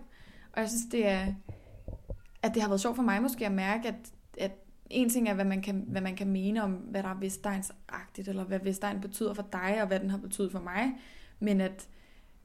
[0.53, 1.27] Og jeg synes, det er,
[2.43, 3.95] at det har været sjovt for mig måske at mærke, at,
[4.37, 4.51] at
[4.89, 8.29] en ting er, hvad man, kan, hvad man kan mene om, hvad der er Vestegns-agtigt,
[8.29, 10.91] eller hvad Vestegn betyder for dig, og hvad den har betydet for mig.
[11.39, 11.87] Men at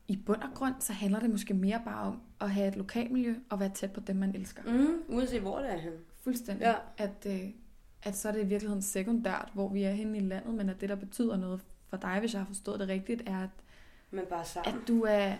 [0.08, 3.34] i bund og grund, så handler det måske mere bare om at have et lokalmiljø,
[3.50, 4.62] og være tæt på dem, man elsker.
[4.66, 5.96] Mm, uanset hvor det er henne.
[6.24, 6.64] Fuldstændig.
[6.64, 6.74] Ja.
[7.04, 7.40] At, øh,
[8.02, 10.80] at så er det i virkeligheden sekundært, hvor vi er henne i landet, men at
[10.80, 13.50] det, der betyder noget for dig, hvis jeg har forstået det rigtigt, er, at,
[14.10, 14.82] Men bare at sammen.
[14.88, 15.32] du er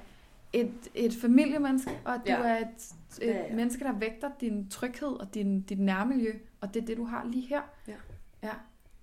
[0.52, 2.38] et, et familiemenneske, og at du Ja.
[2.42, 3.50] er et, et jeg.
[3.54, 7.24] menneske, der vægter din tryghed og din, dit nærmiljø, og det er det, du har
[7.24, 7.62] lige her.
[7.88, 7.92] Ja.
[8.42, 8.52] ja.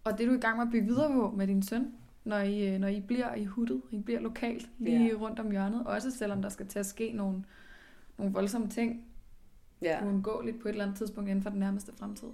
[0.03, 1.91] Og det, du er i gang med at bygge videre på med din søn,
[2.23, 5.15] når I, øh, når I bliver i huttet, I bliver lokalt, lige Ja.
[5.15, 7.43] rundt om hjørnet, også selvom der skal til at ske nogle,
[8.17, 9.05] nogle voldsomme ting,
[9.81, 12.27] Ja, uundgåeligt på et eller andet tidspunkt inden for den nærmeste fremtid.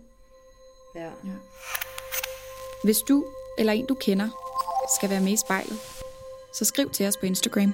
[0.96, 1.06] ja.
[1.06, 1.34] Ja.
[2.84, 3.26] Hvis du
[3.60, 4.30] eller en du kender
[4.98, 5.78] skal være med i spejlet,
[6.56, 7.74] så skriv til os på Instagram.